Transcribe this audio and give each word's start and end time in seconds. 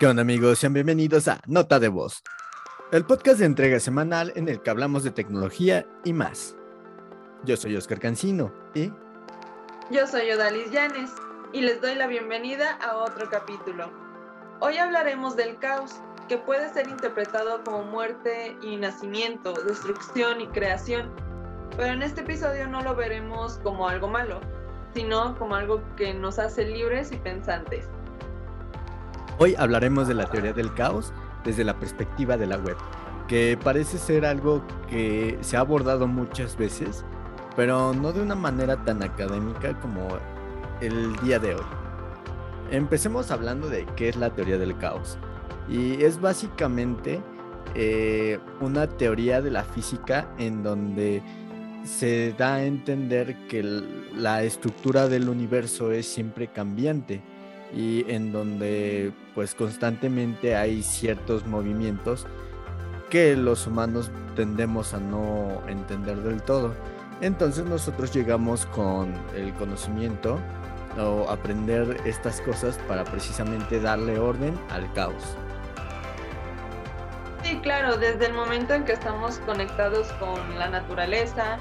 ¿Qué 0.00 0.06
onda 0.06 0.22
amigos? 0.22 0.58
Sean 0.58 0.72
bienvenidos 0.72 1.28
a 1.28 1.42
Nota 1.46 1.78
de 1.78 1.88
Voz, 1.88 2.22
el 2.90 3.04
podcast 3.04 3.38
de 3.38 3.44
entrega 3.44 3.78
semanal 3.80 4.32
en 4.34 4.48
el 4.48 4.62
que 4.62 4.70
hablamos 4.70 5.04
de 5.04 5.10
tecnología 5.10 5.86
y 6.06 6.14
más. 6.14 6.56
Yo 7.44 7.54
soy 7.58 7.76
Oscar 7.76 8.00
Cancino 8.00 8.50
y... 8.74 8.90
Yo 9.90 10.06
soy 10.06 10.30
Odalis 10.30 10.70
Llanes 10.70 11.10
y 11.52 11.60
les 11.60 11.82
doy 11.82 11.96
la 11.96 12.06
bienvenida 12.06 12.78
a 12.82 12.96
otro 12.96 13.28
capítulo. 13.28 13.92
Hoy 14.60 14.78
hablaremos 14.78 15.36
del 15.36 15.58
caos, 15.58 15.96
que 16.30 16.38
puede 16.38 16.72
ser 16.72 16.88
interpretado 16.88 17.62
como 17.62 17.82
muerte 17.82 18.56
y 18.62 18.76
nacimiento, 18.76 19.52
destrucción 19.52 20.40
y 20.40 20.46
creación, 20.46 21.14
pero 21.76 21.92
en 21.92 22.02
este 22.02 22.22
episodio 22.22 22.66
no 22.68 22.80
lo 22.80 22.96
veremos 22.96 23.58
como 23.62 23.86
algo 23.86 24.08
malo, 24.08 24.40
sino 24.94 25.36
como 25.36 25.56
algo 25.56 25.82
que 25.96 26.14
nos 26.14 26.38
hace 26.38 26.64
libres 26.64 27.12
y 27.12 27.18
pensantes. 27.18 27.84
Hoy 29.42 29.54
hablaremos 29.56 30.06
de 30.06 30.12
la 30.12 30.26
teoría 30.26 30.52
del 30.52 30.74
caos 30.74 31.14
desde 31.46 31.64
la 31.64 31.78
perspectiva 31.78 32.36
de 32.36 32.46
la 32.46 32.58
web, 32.58 32.76
que 33.26 33.58
parece 33.64 33.96
ser 33.96 34.26
algo 34.26 34.62
que 34.90 35.38
se 35.40 35.56
ha 35.56 35.60
abordado 35.60 36.06
muchas 36.06 36.58
veces, 36.58 37.06
pero 37.56 37.94
no 37.94 38.12
de 38.12 38.20
una 38.20 38.34
manera 38.34 38.84
tan 38.84 39.02
académica 39.02 39.80
como 39.80 40.08
el 40.82 41.16
día 41.22 41.38
de 41.38 41.54
hoy. 41.54 41.64
Empecemos 42.70 43.30
hablando 43.30 43.70
de 43.70 43.86
qué 43.96 44.10
es 44.10 44.16
la 44.16 44.28
teoría 44.28 44.58
del 44.58 44.76
caos. 44.76 45.16
Y 45.70 46.04
es 46.04 46.20
básicamente 46.20 47.22
eh, 47.74 48.38
una 48.60 48.88
teoría 48.88 49.40
de 49.40 49.52
la 49.52 49.64
física 49.64 50.28
en 50.36 50.62
donde 50.62 51.22
se 51.84 52.34
da 52.36 52.56
a 52.56 52.64
entender 52.64 53.46
que 53.48 53.62
la 53.62 54.42
estructura 54.42 55.08
del 55.08 55.30
universo 55.30 55.92
es 55.92 56.04
siempre 56.04 56.48
cambiante 56.48 57.22
y 57.74 58.10
en 58.10 58.32
donde 58.32 59.12
pues 59.34 59.54
constantemente 59.54 60.56
hay 60.56 60.82
ciertos 60.82 61.46
movimientos 61.46 62.26
que 63.10 63.36
los 63.36 63.66
humanos 63.66 64.10
tendemos 64.36 64.94
a 64.94 65.00
no 65.00 65.62
entender 65.68 66.16
del 66.18 66.42
todo. 66.42 66.74
Entonces 67.20 67.64
nosotros 67.64 68.12
llegamos 68.14 68.66
con 68.66 69.12
el 69.34 69.52
conocimiento 69.54 70.38
o 70.98 71.28
aprender 71.28 72.00
estas 72.04 72.40
cosas 72.40 72.78
para 72.88 73.04
precisamente 73.04 73.80
darle 73.80 74.18
orden 74.18 74.58
al 74.70 74.90
caos. 74.92 75.36
Sí, 77.42 77.58
claro, 77.62 77.96
desde 77.96 78.26
el 78.26 78.34
momento 78.34 78.74
en 78.74 78.84
que 78.84 78.92
estamos 78.92 79.38
conectados 79.40 80.06
con 80.14 80.58
la 80.58 80.68
naturaleza, 80.68 81.58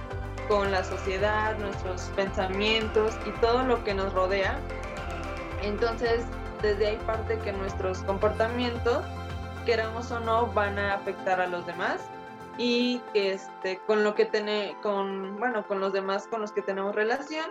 con 0.47 0.71
la 0.71 0.83
sociedad, 0.83 1.57
nuestros 1.59 2.03
pensamientos 2.15 3.13
y 3.25 3.31
todo 3.39 3.63
lo 3.63 3.83
que 3.83 3.93
nos 3.93 4.13
rodea, 4.13 4.59
entonces, 5.61 6.23
desde 6.61 6.87
ahí 6.87 6.97
parte 7.05 7.37
que 7.39 7.51
nuestros 7.53 7.99
comportamientos, 7.99 9.03
queramos 9.65 10.11
o 10.11 10.19
no, 10.19 10.47
van 10.47 10.79
a 10.79 10.95
afectar 10.95 11.39
a 11.41 11.47
los 11.47 11.65
demás 11.65 12.01
y 12.57 13.01
este, 13.13 13.79
con 13.87 14.03
lo 14.03 14.15
que 14.15 14.25
tiene, 14.25 14.75
con, 14.81 15.37
bueno, 15.37 15.65
con 15.67 15.79
los 15.79 15.93
demás 15.93 16.27
con 16.27 16.41
los 16.41 16.51
que 16.51 16.61
tenemos 16.61 16.95
relación 16.95 17.45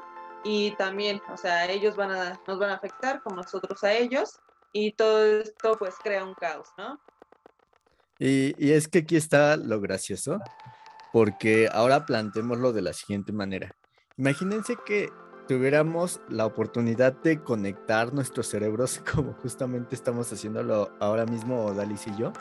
y 0.45 0.73
también, 0.73 1.21
o 1.33 1.37
sea, 1.37 1.71
ellos 1.71 1.97
van 1.97 2.11
a, 2.11 2.41
nos 2.47 2.59
van 2.59 2.71
a 2.71 2.75
afectar 2.75 3.23
como 3.23 3.37
nosotros 3.37 3.83
a 3.85 3.93
ellos 3.93 4.39
y 4.73 4.93
todo 4.93 5.25
esto 5.25 5.77
pues 5.79 5.95
crea 6.03 6.25
un 6.25 6.35
caos, 6.35 6.69
¿no? 6.77 7.01
Y, 8.19 8.55
y 8.59 8.73
es 8.73 8.89
que 8.89 8.99
aquí 8.99 9.17
está 9.17 9.57
lo 9.57 9.81
gracioso, 9.81 10.41
porque 11.13 11.69
ahora 11.73 12.05
planteémoslo 12.05 12.73
de 12.73 12.83
la 12.83 12.93
siguiente 12.93 13.33
manera. 13.33 13.75
Imagínense 14.17 14.77
que 14.85 15.11
tuviéramos 15.49 16.21
la 16.29 16.47
oportunidad 16.47 17.15
de 17.23 17.41
conectar 17.41 18.13
nuestros 18.13 18.47
cerebros 18.47 19.01
como 19.13 19.33
justamente 19.33 19.97
estamos 19.97 20.33
haciéndolo 20.33 20.93
ahora 21.01 21.25
mismo 21.25 21.73
Dalis 21.73 22.07
y 22.07 22.17
yo 22.17 22.33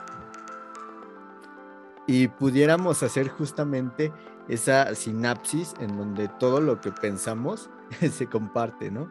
y 2.06 2.28
pudiéramos 2.28 3.04
hacer 3.04 3.30
justamente 3.30 4.14
esa 4.48 4.96
sinapsis 4.96 5.74
en 5.80 5.98
donde 5.98 6.30
todo 6.40 6.62
lo 6.62 6.80
que 6.80 6.92
pensamos 6.92 7.70
se 8.12 8.28
comparte, 8.28 8.90
¿no? 8.90 9.10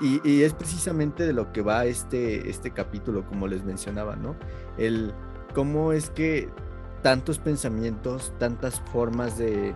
Y, 0.00 0.42
es 0.42 0.54
precisamente 0.54 1.26
de 1.26 1.32
lo 1.32 1.52
que 1.52 1.62
va 1.62 1.86
este, 1.86 2.50
este 2.50 2.70
capítulo, 2.72 3.26
como 3.26 3.46
les 3.46 3.64
mencionaba, 3.64 4.16
¿no? 4.16 4.36
El 4.76 5.14
cómo 5.54 5.92
es 5.92 6.10
que 6.10 6.50
tantos 7.02 7.38
pensamientos, 7.38 8.32
tantas 8.38 8.80
formas 8.92 9.38
de 9.38 9.74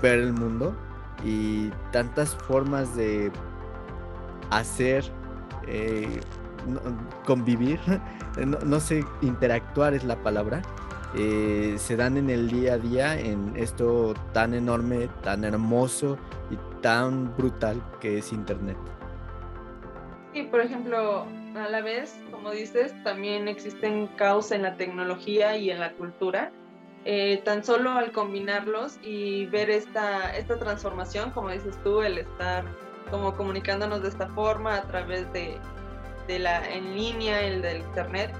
ver 0.00 0.18
el 0.18 0.32
mundo 0.32 0.76
y 1.24 1.70
tantas 1.90 2.34
formas 2.34 2.96
de 2.96 3.30
hacer, 4.50 5.04
eh, 5.66 6.20
convivir, 7.24 7.80
no, 8.64 8.80
sé, 8.80 9.04
interactuar 9.20 9.94
es 9.94 10.04
la 10.04 10.16
palabra, 10.22 10.62
eh, 11.16 11.74
se 11.78 11.96
dan 11.96 12.16
en 12.16 12.30
el 12.30 12.50
día 12.50 12.74
a 12.74 12.78
día 12.78 13.20
en 13.20 13.54
esto 13.56 14.14
tan 14.32 14.54
enorme, 14.54 15.08
tan 15.22 15.44
hermoso 15.44 16.16
y 16.50 16.80
tan 16.80 17.36
brutal 17.36 17.82
que 18.00 18.18
es 18.18 18.32
Internet. 18.32 18.78
Y 20.34 20.44
por 20.44 20.60
ejemplo, 20.60 21.26
a 21.54 21.68
la 21.68 21.82
vez, 21.82 22.18
como 22.30 22.50
dices, 22.50 22.94
también 23.04 23.48
existen 23.48 24.06
caos 24.16 24.50
en 24.50 24.62
la 24.62 24.76
tecnología 24.76 25.56
y 25.58 25.70
en 25.70 25.80
la 25.80 25.92
cultura 25.92 26.50
eh, 27.04 27.42
tan 27.44 27.64
solo 27.64 27.90
al 27.92 28.12
combinarlos 28.12 28.98
y 29.02 29.46
ver 29.46 29.70
esta, 29.70 30.36
esta 30.36 30.58
transformación, 30.58 31.30
como 31.30 31.50
dices 31.50 31.76
tú, 31.82 32.02
el 32.02 32.18
estar 32.18 32.64
como 33.10 33.34
comunicándonos 33.34 34.02
de 34.02 34.08
esta 34.08 34.28
forma 34.28 34.76
a 34.76 34.82
través 34.82 35.30
de, 35.32 35.58
de 36.28 36.38
la 36.38 36.66
en 36.70 36.96
línea, 36.96 37.40
el 37.42 37.60
del 37.60 37.78
internet, 37.78 38.32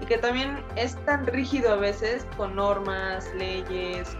y 0.00 0.06
que 0.06 0.18
también 0.18 0.62
es 0.76 0.96
tan 1.04 1.26
rígido 1.26 1.72
a 1.72 1.76
veces 1.76 2.26
con 2.36 2.56
normas, 2.56 3.30
leyes, 3.34 4.16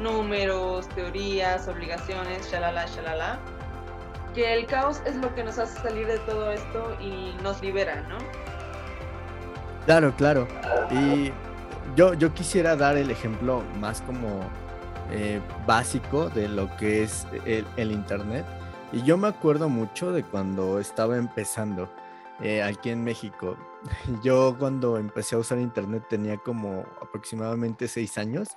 números, 0.00 0.88
teorías, 0.90 1.68
obligaciones, 1.68 2.50
shalala, 2.50 2.86
shalala, 2.86 3.38
que 4.34 4.54
el 4.54 4.66
caos 4.66 5.02
es 5.04 5.16
lo 5.16 5.34
que 5.34 5.44
nos 5.44 5.58
hace 5.58 5.80
salir 5.80 6.06
de 6.06 6.18
todo 6.20 6.50
esto 6.52 6.96
y 7.00 7.34
nos 7.42 7.60
libera, 7.62 8.02
¿no? 8.08 8.18
Claro, 9.86 10.14
claro. 10.16 10.46
Y 10.90 11.32
yo, 11.96 12.14
yo 12.14 12.32
quisiera 12.34 12.76
dar 12.76 12.96
el 12.96 13.10
ejemplo 13.10 13.62
más 13.80 14.00
como 14.02 14.40
eh, 15.12 15.40
básico 15.66 16.28
de 16.30 16.48
lo 16.48 16.74
que 16.76 17.02
es 17.02 17.26
el, 17.44 17.90
Internet. 17.90 18.46
Y 18.92 19.02
yo 19.02 19.16
me 19.16 19.28
acuerdo 19.28 19.68
mucho 19.68 20.12
de 20.12 20.22
cuando 20.22 20.78
estaba 20.78 21.16
empezando 21.16 21.92
eh, 22.40 22.62
aquí 22.62 22.90
en 22.90 23.04
México. 23.04 23.56
Yo 24.22 24.56
cuando 24.58 24.98
empecé 24.98 25.36
a 25.36 25.38
usar 25.38 25.58
Internet 25.58 26.04
tenía 26.08 26.36
como 26.36 26.84
aproximadamente 27.00 27.88
seis 27.88 28.18
años. 28.18 28.48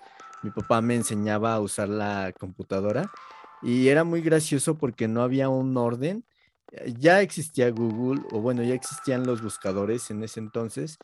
Mi 0.42 0.52
papá 0.52 0.82
me 0.82 0.96
enseñaba 0.96 1.54
a 1.54 1.60
usar 1.60 1.88
la 1.90 2.34
computadora 2.38 3.10
y 3.62 3.88
era 3.88 4.04
muy 4.04 4.22
gracioso 4.22 4.78
porque 4.78 5.08
no 5.08 5.22
había 5.22 5.50
un 5.50 5.76
orden. 5.78 6.26
Ya 7.00 7.22
existía 7.22 7.70
Google, 7.70 8.24
o 8.32 8.42
bueno, 8.42 8.64
ya 8.64 8.74
existían 8.74 9.26
los 9.26 9.42
buscadores 9.42 10.10
en 10.12 10.24
ese 10.24 10.40
entonces, 10.40 10.98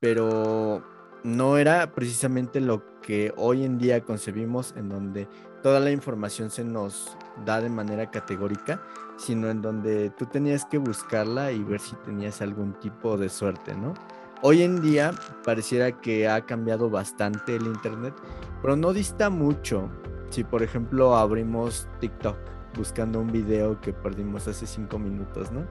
pero 0.00 0.82
no 1.24 1.56
era 1.56 1.92
precisamente 1.92 2.60
lo 2.60 2.82
que 3.00 3.32
hoy 3.36 3.64
en 3.64 3.78
día 3.78 4.00
concebimos 4.02 4.74
en 4.76 4.88
donde 4.88 5.28
toda 5.62 5.80
la 5.80 5.90
información 5.90 6.50
se 6.50 6.64
nos 6.64 7.16
da 7.44 7.60
de 7.60 7.68
manera 7.68 8.10
categórica, 8.10 8.82
sino 9.16 9.48
en 9.48 9.62
donde 9.62 10.10
tú 10.10 10.26
tenías 10.26 10.64
que 10.64 10.78
buscarla 10.78 11.52
y 11.52 11.62
ver 11.62 11.80
si 11.80 11.94
tenías 11.96 12.42
algún 12.42 12.74
tipo 12.80 13.16
de 13.16 13.28
suerte, 13.28 13.74
¿no? 13.74 13.94
Hoy 14.42 14.62
en 14.62 14.82
día 14.82 15.12
pareciera 15.44 15.92
que 16.00 16.28
ha 16.28 16.44
cambiado 16.44 16.90
bastante 16.90 17.54
el 17.54 17.66
Internet, 17.66 18.14
pero 18.60 18.74
no 18.74 18.92
dista 18.92 19.30
mucho. 19.30 19.88
Si 20.30 20.42
por 20.42 20.64
ejemplo 20.64 21.16
abrimos 21.16 21.86
TikTok 22.00 22.36
buscando 22.76 23.20
un 23.20 23.30
video 23.30 23.80
que 23.80 23.92
perdimos 23.92 24.48
hace 24.48 24.66
cinco 24.66 24.98
minutos, 24.98 25.52
¿no? 25.52 25.64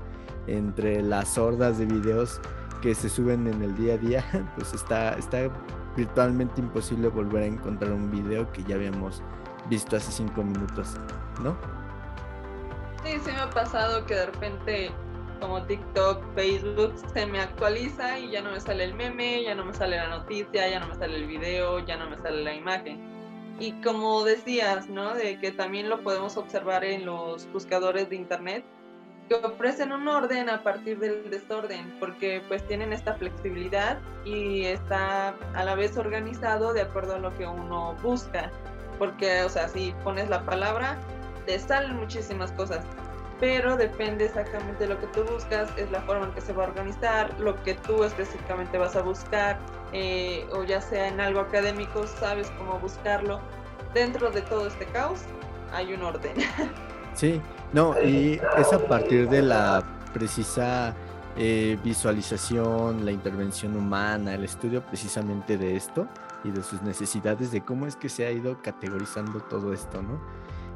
Entre 0.48 1.02
las 1.02 1.38
hordas 1.38 1.78
de 1.78 1.86
videos 1.86 2.40
que 2.81 2.95
se 2.95 3.10
suben 3.10 3.48
en 3.48 3.62
el 3.62 3.75
día 3.75 3.94
a 3.94 3.98
día, 3.98 4.25
pues 4.56 4.74
está, 4.74 5.13
está 5.13 5.50
virtualmente 5.95 6.62
imposible 6.62 7.07
volver 7.07 7.44
a 7.44 7.45
encontrar 7.48 7.92
un 7.92 8.10
video 8.12 8.51
que 8.51 8.63
ya 8.63 8.75
habíamos 8.75 9.22
visto 9.69 9.95
hace 9.95 10.12
cinco 10.12 10.44
minutos, 10.44 10.95
¿no? 11.44 11.56
Sí, 13.04 13.12
sí 13.24 13.31
me 13.31 13.39
ha 13.39 13.50
pasado 13.50 14.06
que 14.06 14.16
de 14.16 14.25
repente 14.28 14.92
como 15.42 15.63
TikTok, 15.63 16.24
Facebook 16.36 16.94
se 17.13 17.25
me 17.25 17.42
actualiza 17.42 18.19
y 18.19 18.30
ya 18.30 18.42
no 18.42 18.51
me 18.51 18.60
sale 18.62 18.84
el 18.84 18.94
meme, 18.94 19.44
ya 19.44 19.56
no 19.56 19.66
me 19.66 19.74
sale 19.74 19.98
la 19.98 20.07
noticia, 20.07 20.69
ya 20.69 20.80
no 20.80 20.88
me 20.88 20.95
sale 20.95 21.16
el 21.16 21.25
video, 21.25 21.80
ya 21.80 21.98
no 21.98 22.10
me 22.10 22.18
sale 22.18 22.44
la 22.44 22.54
imagen. 22.54 23.01
Y 23.60 23.74
como 23.81 24.24
decías, 24.24 24.88
¿no? 24.88 25.13
De 25.16 25.39
que 25.39 25.51
también 25.51 25.89
lo 25.89 26.04
podemos 26.04 26.38
observar 26.38 26.86
en 26.86 27.06
los 27.06 27.51
buscadores 27.51 28.10
de 28.10 28.16
internet, 28.16 28.63
que 29.28 29.36
ofrecen 29.36 29.92
un 29.92 30.08
orden 30.08 30.50
a 30.50 30.62
partir 30.62 31.00
del 31.00 31.30
desorden, 31.30 31.94
porque 32.00 32.42
pues 32.48 32.66
tienen 32.68 32.92
esta 32.94 33.14
flexibilidad 33.16 34.00
y 34.26 34.66
está 34.66 35.36
a 35.54 35.64
la 35.64 35.76
vez 35.76 35.98
organizado 35.98 36.74
de 36.74 36.82
acuerdo 36.82 37.16
a 37.16 37.20
lo 37.20 37.34
que 37.38 37.48
uno 37.48 37.96
busca, 38.02 38.52
porque 39.00 39.44
o 39.44 39.50
sea, 39.50 39.68
si 39.70 39.94
pones 40.04 40.30
la 40.30 40.44
palabra, 40.44 40.98
te 41.46 41.58
salen 41.60 41.96
muchísimas 41.98 42.52
cosas. 42.52 42.86
pero 43.42 43.76
depende 43.76 44.26
exactamente 44.26 44.84
de 44.84 44.94
lo 44.94 45.00
que 45.00 45.08
tú 45.08 45.24
buscas, 45.24 45.68
es 45.76 45.90
la 45.90 46.00
forma 46.02 46.28
en 46.28 46.32
que 46.34 46.42
se 46.42 46.54
va 46.54 46.66
a 46.66 46.68
organizar, 46.68 47.38
lo 47.40 47.62
que 47.64 47.74
tú 47.74 48.04
específicamente 48.04 48.78
vas 48.78 48.96
a 48.96 49.02
buscar, 49.02 49.58
eh, 49.94 50.48
o 50.54 50.64
ya 50.64 50.80
sea 50.80 51.08
en 51.08 51.20
algo 51.20 51.40
académico, 51.40 52.06
sabes 52.06 52.52
cómo 52.60 52.78
buscarlo. 52.80 53.42
Dentro 53.96 54.30
de 54.30 54.44
todo 54.44 54.68
este 54.68 54.86
caos 54.86 55.22
hay 55.74 55.92
un 55.92 56.04
orden. 56.04 56.34
Sí, 57.14 57.42
no, 57.74 57.96
y 58.02 58.40
es 58.58 58.74
a 58.74 58.80
partir 58.80 59.30
de 59.30 59.42
la 59.42 59.84
precisa 60.14 60.96
eh, 61.38 61.78
visualización, 61.84 63.06
la 63.06 63.12
intervención 63.12 63.78
humana, 63.78 64.34
el 64.34 64.44
estudio 64.44 64.82
precisamente 64.86 65.58
de 65.58 65.78
esto 65.78 66.08
y 66.44 66.52
de 66.52 66.62
sus 66.62 66.82
necesidades, 66.82 67.52
de 67.52 67.62
cómo 67.62 67.88
es 67.88 67.96
que 67.96 68.10
se 68.10 68.26
ha 68.26 68.32
ido 68.32 68.62
categorizando 68.62 69.40
todo 69.42 69.72
esto, 69.72 70.02
¿no? 70.02 70.20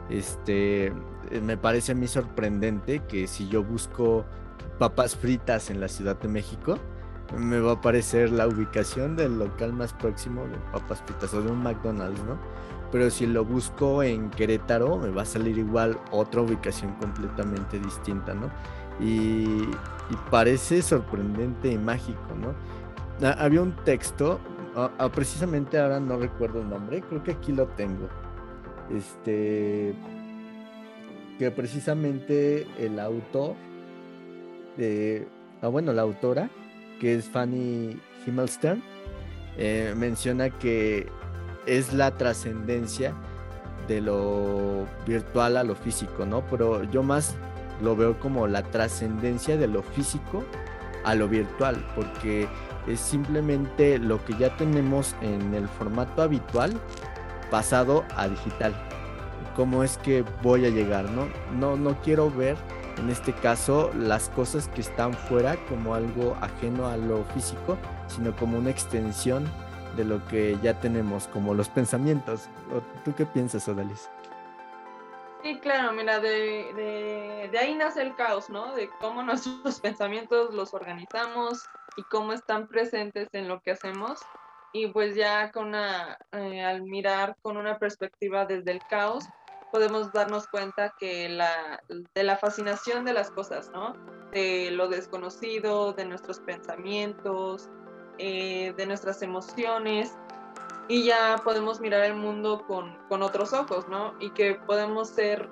Este, 0.09 0.87
eh, 0.87 1.41
me 1.43 1.57
parece 1.57 1.91
a 1.91 1.95
mí 1.95 2.07
sorprendente 2.07 2.99
que 2.99 3.27
si 3.27 3.49
yo 3.49 3.63
busco 3.63 4.25
papas 4.79 5.15
fritas 5.15 5.69
en 5.69 5.81
la 5.81 5.87
Ciudad 5.87 6.17
de 6.17 6.27
México, 6.27 6.77
me 7.37 7.59
va 7.59 7.71
a 7.71 7.73
aparecer 7.75 8.31
la 8.31 8.47
ubicación 8.47 9.15
del 9.15 9.39
local 9.39 9.73
más 9.73 9.93
próximo 9.93 10.45
de 10.45 10.57
papas 10.71 11.01
fritas 11.01 11.33
o 11.33 11.41
de 11.41 11.51
un 11.51 11.63
McDonald's, 11.63 12.23
¿no? 12.23 12.37
Pero 12.95 13.09
si 13.09 13.27
lo 13.27 13.43
busco 13.43 14.03
en 14.03 14.29
Querétaro, 14.29 14.97
me 14.97 15.09
va 15.09 15.23
a 15.23 15.25
salir 15.25 15.57
igual 15.57 15.99
otra 16.11 16.39
ubicación 16.39 16.93
completamente 16.93 17.77
distinta, 17.77 18.33
¿no? 18.33 18.49
Y, 19.01 19.67
parece 20.31 20.81
sorprendente 20.81 21.73
y 21.73 21.77
mágico, 21.77 22.33
¿no? 22.39 22.55
Ah, 23.21 23.35
había 23.37 23.61
un 23.61 23.75
texto, 23.83 24.39
ah, 24.77 24.91
ah, 24.97 25.09
precisamente 25.09 25.77
ahora 25.77 25.99
no 25.99 26.15
recuerdo 26.15 26.61
el 26.61 26.69
nombre, 26.69 27.01
creo 27.01 27.21
que 27.21 27.31
aquí 27.31 27.51
lo 27.51 27.67
tengo. 27.67 28.07
Este, 28.89 29.93
que 31.37 31.51
precisamente 31.51 32.65
el 32.79 32.97
autor 32.97 33.55
ah, 35.61 35.67
bueno, 35.67 35.91
la 35.91 36.03
autora, 36.03 36.49
que 37.01 37.15
es 37.15 37.27
Fanny 37.27 37.99
Himmelstern, 38.25 38.81
eh, 39.57 39.93
menciona 39.97 40.49
que 40.49 41.11
es 41.65 41.93
la 41.93 42.11
trascendencia 42.11 43.13
de 43.87 44.01
lo 44.01 44.85
virtual 45.05 45.57
a 45.57 45.63
lo 45.63 45.75
físico, 45.75 46.25
¿no? 46.25 46.43
Pero 46.49 46.83
yo 46.83 47.03
más 47.03 47.35
lo 47.81 47.95
veo 47.95 48.19
como 48.19 48.47
la 48.47 48.63
trascendencia 48.63 49.57
de 49.57 49.67
lo 49.67 49.83
físico 49.83 50.43
a 51.03 51.13
lo 51.15 51.27
virtual, 51.27 51.85
porque 51.95 52.47
es 52.87 52.99
simplemente 52.99 53.99
lo 53.99 54.23
que 54.25 54.35
ya 54.37 54.55
tenemos 54.57 55.15
en 55.21 55.53
el 55.53 55.67
formato 55.67 56.21
habitual 56.21 56.73
pasado 57.51 58.03
a 58.15 58.27
digital. 58.27 58.73
¿Cómo 59.55 59.83
es 59.83 59.97
que 59.97 60.23
voy 60.41 60.65
a 60.65 60.69
llegar? 60.69 61.09
No, 61.11 61.27
no, 61.57 61.75
no 61.75 61.99
quiero 62.01 62.31
ver 62.31 62.57
en 62.97 63.09
este 63.09 63.33
caso 63.33 63.91
las 63.97 64.29
cosas 64.29 64.67
que 64.69 64.81
están 64.81 65.13
fuera 65.13 65.57
como 65.67 65.95
algo 65.95 66.35
ajeno 66.41 66.87
a 66.87 66.97
lo 66.97 67.23
físico, 67.33 67.77
sino 68.07 68.35
como 68.35 68.57
una 68.57 68.69
extensión 68.69 69.45
de 69.95 70.05
lo 70.05 70.25
que 70.27 70.57
ya 70.61 70.79
tenemos, 70.79 71.27
como 71.27 71.53
los 71.53 71.69
pensamientos. 71.69 72.49
¿Tú 73.03 73.13
qué 73.15 73.25
piensas, 73.25 73.67
Odalis? 73.67 74.09
Sí, 75.45 75.59
claro, 75.59 75.93
mira, 75.93 76.19
de, 76.19 77.51
ahí 77.59 77.75
nace 77.75 78.01
el 78.01 78.15
caos, 78.15 78.49
¿no? 78.49 78.73
De 78.73 78.89
cómo 78.99 79.21
nuestros 79.23 79.79
pensamientos 79.79 80.53
los 80.55 80.73
organizamos 80.73 81.63
y 81.97 82.03
cómo 82.03 82.33
están 82.33 82.67
presentes 82.67 83.29
en 83.33 83.47
lo 83.47 83.61
que 83.61 83.71
hacemos. 83.71 84.19
Y 84.73 84.87
pues 84.87 85.15
ya 85.15 85.51
con 85.51 85.67
una, 85.67 86.17
eh, 86.31 86.63
al 86.63 86.81
mirar 86.81 87.37
con 87.43 87.57
una 87.57 87.77
perspectiva 87.77 88.45
desde 88.45 88.71
el 88.71 88.79
caos, 88.89 89.25
podemos 89.71 90.11
darnos 90.11 90.47
cuenta 90.47 90.95
que 90.97 91.29
la, 91.29 91.79
de 91.89 92.23
la 92.23 92.37
fascinación 92.37 93.05
de 93.05 93.13
las 93.13 93.29
cosas, 93.29 93.69
¿no? 93.69 93.93
De 94.31 94.71
lo 94.71 94.87
desconocido, 94.87 95.93
de 95.93 96.05
nuestros 96.05 96.39
pensamientos, 96.39 97.69
eh, 98.17 98.73
de 98.77 98.85
nuestras 98.85 99.21
emociones 99.21 100.15
y 100.87 101.03
ya 101.03 101.41
podemos 101.43 101.79
mirar 101.79 102.03
el 102.05 102.15
mundo 102.15 102.63
con, 102.67 102.95
con, 103.09 103.21
otros 103.23 103.53
ojos, 103.53 103.87
¿no? 103.89 104.13
Y 104.19 104.29
que 104.31 104.55
podemos 104.55 105.09
ser, 105.09 105.49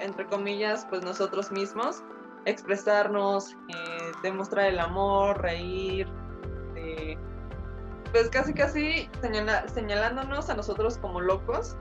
entre 0.00 0.26
comillas, 0.26 0.86
pues 0.90 1.04
nosotros 1.04 1.52
mismos, 1.52 2.02
expresarnos, 2.44 3.52
eh, 3.68 4.12
demostrar 4.22 4.66
el 4.66 4.80
amor, 4.80 5.40
reír, 5.40 6.08
eh, 6.74 7.16
pues 8.10 8.28
casi 8.28 8.52
casi 8.52 9.08
señalándonos 9.72 10.50
a 10.50 10.54
nosotros 10.54 10.98
como 10.98 11.20
locos. 11.20 11.76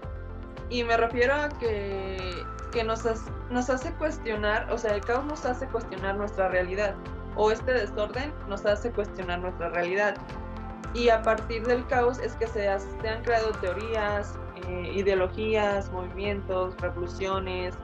Y 0.69 0.83
me 0.83 0.95
refiero 0.95 1.33
a 1.33 1.49
que, 1.49 2.45
que 2.71 2.83
nos, 2.83 3.03
nos 3.49 3.69
hace 3.69 3.93
cuestionar, 3.95 4.71
o 4.71 4.77
sea, 4.77 4.95
el 4.95 5.01
caos 5.01 5.25
nos 5.25 5.45
hace 5.45 5.67
cuestionar 5.67 6.15
nuestra 6.15 6.47
realidad 6.47 6.95
o 7.35 7.51
este 7.51 7.73
desorden 7.73 8.33
nos 8.47 8.65
hace 8.65 8.91
cuestionar 8.91 9.39
nuestra 9.39 9.69
realidad. 9.69 10.15
Y 10.93 11.09
a 11.09 11.21
partir 11.21 11.65
del 11.65 11.85
caos 11.87 12.19
es 12.19 12.33
que 12.35 12.47
se, 12.47 12.67
han 12.67 13.23
creado 13.23 13.51
teorías, 13.53 14.37
eh, 14.67 14.91
ideologías, 14.93 15.89
movimientos, 15.91 16.75
revoluciones, 16.81 17.75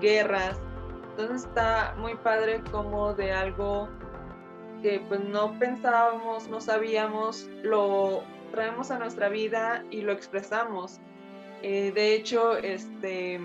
guerras. 0.00 0.58
Entonces 1.10 1.44
está 1.44 1.94
muy 1.98 2.14
padre 2.16 2.62
como 2.70 3.14
de 3.14 3.32
algo 3.32 3.88
que 4.82 5.00
pues 5.08 5.20
no 5.20 5.58
pensábamos, 5.58 6.48
no 6.48 6.60
sabíamos, 6.60 7.48
lo 7.62 8.22
traemos 8.52 8.90
a 8.90 8.98
nuestra 8.98 9.28
vida 9.28 9.84
y 9.90 10.02
lo 10.02 10.12
expresamos. 10.12 11.00
Eh, 11.62 11.90
de 11.92 12.14
hecho, 12.14 12.56
este, 12.58 13.40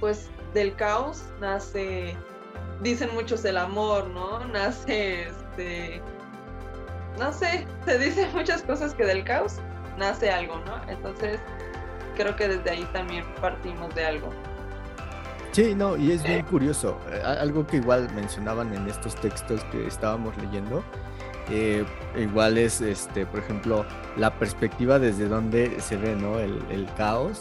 pues 0.00 0.30
del 0.54 0.74
caos 0.76 1.24
nace 1.40 2.16
dicen 2.80 3.10
muchos 3.14 3.44
el 3.44 3.56
amor, 3.56 4.08
¿no? 4.08 4.44
Nace, 4.46 5.28
este, 5.28 6.02
no 7.18 7.32
sé, 7.32 7.66
se 7.84 7.98
dicen 7.98 8.28
muchas 8.34 8.62
cosas 8.62 8.94
que 8.94 9.04
del 9.04 9.24
caos 9.24 9.56
nace 9.98 10.30
algo, 10.30 10.60
¿no? 10.66 10.90
Entonces, 10.90 11.40
creo 12.16 12.36
que 12.36 12.48
desde 12.48 12.70
ahí 12.70 12.88
también 12.92 13.24
partimos 13.40 13.94
de 13.94 14.04
algo. 14.04 14.30
Sí, 15.52 15.74
no, 15.74 15.96
y 15.96 16.12
es 16.12 16.22
bien 16.22 16.44
curioso. 16.44 16.98
Eh, 17.10 17.22
algo 17.24 17.66
que 17.66 17.78
igual 17.78 18.12
mencionaban 18.14 18.74
en 18.74 18.86
estos 18.88 19.14
textos 19.14 19.64
que 19.72 19.86
estábamos 19.86 20.36
leyendo, 20.36 20.84
eh, 21.48 21.84
igual 22.16 22.58
es, 22.58 22.80
este, 22.80 23.24
por 23.24 23.40
ejemplo, 23.40 23.86
la 24.16 24.38
perspectiva 24.38 24.98
desde 24.98 25.28
donde 25.28 25.80
se 25.80 25.96
ve, 25.96 26.14
¿no? 26.14 26.40
El, 26.40 26.60
el, 26.70 26.86
caos 26.96 27.40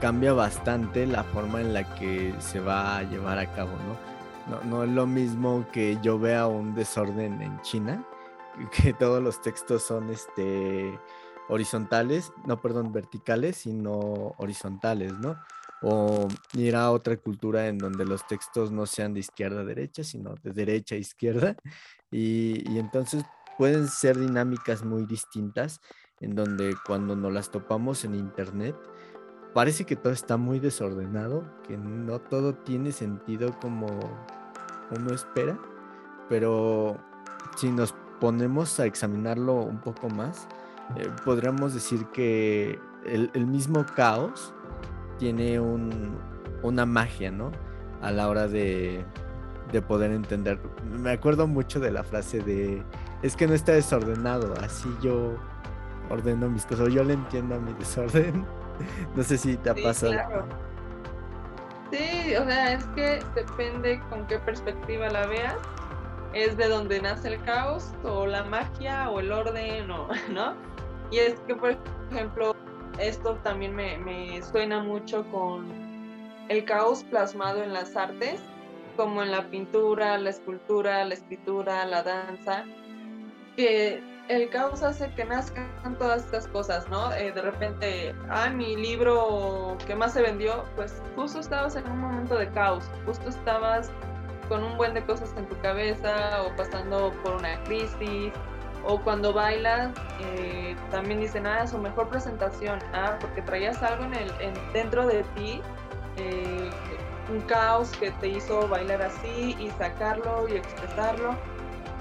cambia 0.00 0.32
bastante 0.32 1.06
la 1.06 1.22
forma 1.22 1.60
en 1.60 1.72
la 1.72 1.84
que 1.94 2.34
se 2.40 2.58
va 2.58 2.96
a 2.96 3.02
llevar 3.04 3.38
a 3.38 3.46
cabo, 3.52 3.70
¿no? 3.86 4.11
No, 4.46 4.82
es 4.82 4.90
lo 4.90 5.06
mismo 5.06 5.66
que 5.72 5.98
yo 6.02 6.18
vea 6.18 6.46
un 6.46 6.74
desorden 6.74 7.40
en 7.42 7.60
China, 7.62 8.06
que 8.72 8.92
todos 8.92 9.22
los 9.22 9.40
textos 9.40 9.82
son 9.82 10.10
este, 10.10 10.98
horizontales, 11.48 12.32
no, 12.46 12.60
perdón, 12.60 12.92
verticales, 12.92 13.56
sino 13.58 14.34
horizontales, 14.38 15.12
¿no? 15.18 15.36
O 15.82 16.28
ir 16.54 16.76
a 16.76 16.90
otra 16.90 17.16
cultura 17.16 17.66
en 17.66 17.78
donde 17.78 18.04
los 18.04 18.26
textos 18.26 18.70
no 18.70 18.86
sean 18.86 19.14
de 19.14 19.20
izquierda 19.20 19.62
a 19.62 19.64
derecha, 19.64 20.04
sino 20.04 20.34
de 20.42 20.52
derecha 20.52 20.94
a 20.94 20.98
izquierda. 20.98 21.56
Y, 22.10 22.62
y 22.70 22.78
entonces 22.78 23.24
pueden 23.58 23.88
ser 23.88 24.18
dinámicas 24.18 24.84
muy 24.84 25.06
distintas, 25.06 25.80
en 26.20 26.36
donde 26.36 26.76
cuando 26.86 27.16
nos 27.16 27.32
las 27.32 27.50
topamos 27.50 28.04
en 28.04 28.14
internet, 28.14 28.76
parece 29.52 29.84
que 29.84 29.96
todo 29.96 30.12
está 30.12 30.36
muy 30.36 30.58
desordenado, 30.58 31.44
que 31.66 31.76
no 31.76 32.18
todo 32.18 32.54
tiene 32.54 32.92
sentido 32.92 33.58
como 33.60 33.86
uno 34.96 35.12
espera, 35.12 35.58
pero 36.28 36.96
si 37.56 37.70
nos 37.70 37.94
ponemos 38.20 38.78
a 38.80 38.86
examinarlo 38.86 39.54
un 39.54 39.80
poco 39.80 40.08
más, 40.08 40.48
eh, 40.96 41.08
podríamos 41.24 41.74
decir 41.74 42.06
que 42.06 42.78
el, 43.04 43.46
mismo 43.46 43.84
caos 43.96 44.54
tiene 45.18 45.60
una 45.60 46.86
magia, 46.86 47.30
¿no? 47.30 47.50
A 48.00 48.10
la 48.10 48.28
hora 48.28 48.48
de, 48.48 49.04
de 49.70 49.82
poder 49.82 50.12
entender. 50.12 50.58
Me 51.00 51.10
acuerdo 51.10 51.46
mucho 51.46 51.80
de 51.80 51.90
la 51.90 52.04
frase 52.04 52.40
de, 52.40 52.82
es 53.22 53.36
que 53.36 53.46
no 53.46 53.54
está 53.54 53.72
desordenado, 53.72 54.54
así 54.60 54.88
yo 55.02 55.36
ordeno 56.10 56.48
mis 56.48 56.66
cosas, 56.66 56.92
yo 56.92 57.04
le 57.04 57.14
entiendo 57.14 57.56
a 57.56 57.58
mi 57.58 57.72
desorden 57.74 58.44
no 59.16 59.22
sé 59.22 59.38
si 59.38 59.56
te 59.56 59.70
ha 59.70 59.74
pasado. 59.74 60.14
Sí, 61.92 62.34
o 62.36 62.44
sea, 62.44 62.72
es 62.72 62.84
que 62.96 63.20
depende 63.34 64.00
con 64.08 64.26
qué 64.26 64.38
perspectiva 64.38 65.10
la 65.10 65.26
veas. 65.26 65.56
Es 66.32 66.56
de 66.56 66.68
donde 66.68 67.02
nace 67.02 67.34
el 67.34 67.42
caos, 67.42 67.92
o 68.02 68.26
la 68.26 68.44
magia, 68.44 69.10
o 69.10 69.20
el 69.20 69.30
orden, 69.30 69.90
o, 69.90 70.08
¿no? 70.30 70.54
Y 71.10 71.18
es 71.18 71.38
que, 71.40 71.54
por 71.54 71.76
ejemplo, 72.10 72.56
esto 72.98 73.34
también 73.42 73.74
me, 73.74 73.98
me 73.98 74.40
suena 74.42 74.82
mucho 74.82 75.24
con 75.30 75.66
el 76.48 76.64
caos 76.64 77.04
plasmado 77.04 77.62
en 77.62 77.74
las 77.74 77.94
artes, 77.96 78.40
como 78.96 79.22
en 79.22 79.30
la 79.30 79.48
pintura, 79.50 80.16
la 80.18 80.30
escultura, 80.30 81.04
la 81.04 81.14
escritura, 81.14 81.84
la 81.84 82.02
danza, 82.02 82.64
que 83.56 84.02
el 84.32 84.48
caos 84.48 84.82
hace 84.82 85.10
que 85.14 85.24
nazcan 85.24 85.96
todas 85.98 86.24
estas 86.24 86.46
cosas, 86.48 86.88
¿no? 86.88 87.12
Eh, 87.12 87.32
de 87.32 87.42
repente, 87.42 88.14
ah, 88.30 88.50
mi 88.50 88.76
libro 88.76 89.76
que 89.86 89.94
más 89.94 90.12
se 90.12 90.22
vendió, 90.22 90.64
pues 90.76 91.02
justo 91.16 91.40
estabas 91.40 91.76
en 91.76 91.90
un 91.90 91.98
momento 91.98 92.36
de 92.36 92.48
caos, 92.50 92.84
justo 93.06 93.28
estabas 93.28 93.90
con 94.48 94.64
un 94.64 94.76
buen 94.76 94.94
de 94.94 95.04
cosas 95.04 95.32
en 95.36 95.46
tu 95.46 95.58
cabeza 95.60 96.42
o 96.42 96.56
pasando 96.56 97.12
por 97.22 97.36
una 97.36 97.62
crisis 97.64 98.32
o 98.84 99.00
cuando 99.00 99.32
bailas 99.32 99.92
eh, 100.20 100.74
también 100.90 101.20
dicen 101.20 101.46
ah 101.46 101.64
su 101.68 101.78
mejor 101.78 102.08
presentación 102.08 102.80
ah 102.92 103.16
porque 103.20 103.40
traías 103.40 103.80
algo 103.80 104.04
en 104.04 104.14
el 104.14 104.32
dentro 104.72 105.06
de 105.06 105.22
ti 105.36 105.62
eh, 106.16 106.68
un 107.30 107.40
caos 107.42 107.90
que 107.98 108.10
te 108.12 108.28
hizo 108.28 108.68
bailar 108.68 109.02
así 109.02 109.56
y 109.58 109.70
sacarlo 109.78 110.48
y 110.48 110.56
expresarlo. 110.56 111.36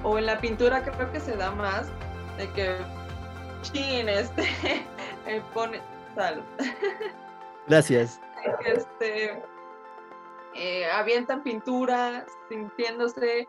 O 0.03 0.17
en 0.17 0.25
la 0.25 0.39
pintura 0.39 0.83
creo 0.83 1.11
que 1.11 1.19
se 1.19 1.35
da 1.37 1.51
más, 1.51 1.89
de 2.41 2.51
que 2.53 2.77
chin, 3.61 4.09
este, 4.09 4.43
eh, 5.27 5.41
pone, 5.53 5.79
sal. 6.15 6.43
Gracias. 7.67 8.19
este, 8.65 9.43
eh, 10.55 10.85
avientan 10.91 11.43
pintura, 11.43 12.25
sintiéndose, 12.49 13.47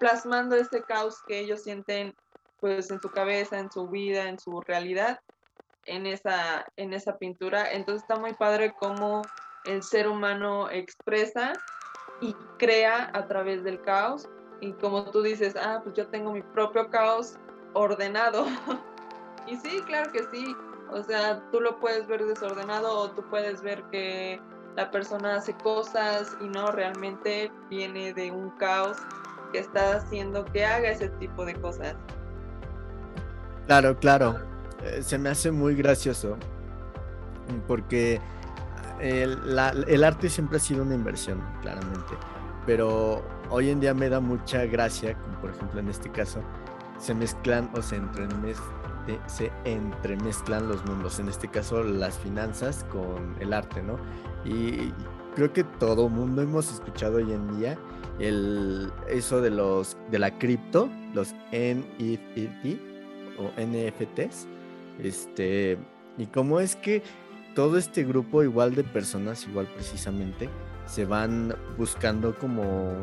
plasmando 0.00 0.56
ese 0.56 0.82
caos 0.82 1.22
que 1.28 1.38
ellos 1.38 1.62
sienten 1.62 2.12
pues 2.58 2.90
en 2.90 3.00
su 3.00 3.08
cabeza, 3.10 3.58
en 3.58 3.70
su 3.70 3.86
vida, 3.86 4.28
en 4.28 4.38
su 4.40 4.60
realidad, 4.62 5.20
en 5.84 6.06
esa, 6.06 6.66
en 6.76 6.92
esa 6.92 7.16
pintura. 7.18 7.70
Entonces 7.70 8.02
está 8.02 8.16
muy 8.16 8.32
padre 8.34 8.74
cómo 8.80 9.22
el 9.64 9.84
ser 9.84 10.08
humano 10.08 10.68
expresa 10.70 11.52
y 12.20 12.34
crea 12.58 13.10
a 13.14 13.28
través 13.28 13.62
del 13.62 13.80
caos. 13.82 14.28
Y 14.60 14.72
como 14.72 15.08
tú 15.10 15.22
dices, 15.22 15.54
ah, 15.54 15.80
pues 15.84 15.94
yo 15.94 16.08
tengo 16.08 16.32
mi 16.32 16.42
propio 16.42 16.90
caos 16.90 17.38
ordenado. 17.76 18.46
y 19.46 19.56
sí, 19.56 19.80
claro 19.86 20.10
que 20.12 20.24
sí. 20.32 20.56
O 20.90 21.02
sea, 21.02 21.42
tú 21.50 21.60
lo 21.60 21.78
puedes 21.78 22.06
ver 22.06 22.24
desordenado 22.24 22.96
o 22.98 23.10
tú 23.10 23.22
puedes 23.28 23.60
ver 23.62 23.82
que 23.90 24.40
la 24.76 24.90
persona 24.90 25.36
hace 25.36 25.54
cosas 25.54 26.36
y 26.40 26.48
no 26.48 26.70
realmente 26.70 27.50
viene 27.68 28.12
de 28.12 28.30
un 28.30 28.50
caos 28.50 28.96
que 29.52 29.58
está 29.58 29.96
haciendo 29.96 30.44
que 30.44 30.64
haga 30.64 30.90
ese 30.90 31.08
tipo 31.10 31.44
de 31.44 31.54
cosas. 31.54 31.96
Claro, 33.66 33.96
claro. 33.98 34.38
Eh, 34.84 35.02
se 35.02 35.18
me 35.18 35.30
hace 35.30 35.50
muy 35.50 35.74
gracioso 35.74 36.36
porque 37.66 38.20
el, 39.00 40.04
arte 40.04 40.28
siempre 40.28 40.58
ha 40.58 40.60
sido 40.60 40.82
una 40.82 40.94
inversión, 40.94 41.42
claramente, 41.62 42.14
pero 42.64 43.22
hoy 43.50 43.70
en 43.70 43.80
día 43.80 43.94
me 43.94 44.08
da 44.08 44.20
mucha 44.20 44.64
gracia, 44.66 45.14
como 45.18 45.40
por 45.40 45.50
ejemplo 45.50 45.80
en 45.80 45.88
este 45.88 46.10
caso, 46.10 46.40
se 46.98 47.14
mezclan 47.14 47.70
o 47.74 47.82
se, 47.82 48.00
se 49.26 49.52
entremezclan 49.64 50.68
los 50.68 50.84
mundos, 50.84 51.18
en 51.18 51.28
este 51.28 51.48
caso 51.48 51.82
las 51.82 52.18
finanzas 52.18 52.84
con 52.90 53.36
el 53.40 53.52
arte, 53.52 53.82
¿no? 53.82 53.98
Y 54.44 54.92
creo 55.34 55.52
que 55.52 55.64
todo 55.64 56.08
mundo 56.08 56.42
hemos 56.42 56.72
escuchado 56.72 57.16
hoy 57.16 57.32
en 57.32 57.58
día 57.58 57.78
el, 58.18 58.90
eso 59.08 59.40
de 59.40 59.50
los 59.50 59.96
de 60.10 60.18
la 60.18 60.38
cripto, 60.38 60.88
los 61.14 61.34
NFT 61.52 62.80
o 63.38 63.50
NFTs, 63.60 64.46
este, 65.02 65.78
y 66.16 66.26
cómo 66.26 66.60
es 66.60 66.76
que 66.76 67.02
todo 67.54 67.78
este 67.78 68.04
grupo 68.04 68.42
igual 68.42 68.74
de 68.74 68.84
personas, 68.84 69.46
igual 69.46 69.66
precisamente, 69.74 70.48
se 70.86 71.04
van 71.04 71.54
buscando 71.76 72.38
como 72.38 73.02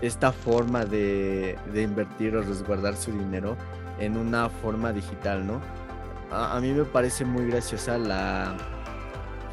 esta 0.00 0.32
forma 0.32 0.84
de, 0.84 1.58
invertir 1.74 2.36
o 2.36 2.42
resguardar 2.42 2.96
su 2.96 3.12
dinero 3.12 3.56
en 3.98 4.16
una 4.16 4.48
forma 4.48 4.92
digital, 4.92 5.46
¿no? 5.46 5.60
A, 6.30 6.58
mí 6.60 6.72
me 6.72 6.84
parece 6.84 7.24
muy 7.24 7.46
graciosa 7.46 7.96
la 7.96 8.56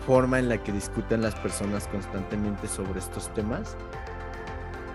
forma 0.05 0.39
en 0.39 0.49
la 0.49 0.57
que 0.57 0.71
discuten 0.71 1.21
las 1.21 1.35
personas 1.35 1.87
constantemente 1.87 2.67
sobre 2.67 2.99
estos 2.99 3.33
temas. 3.33 3.77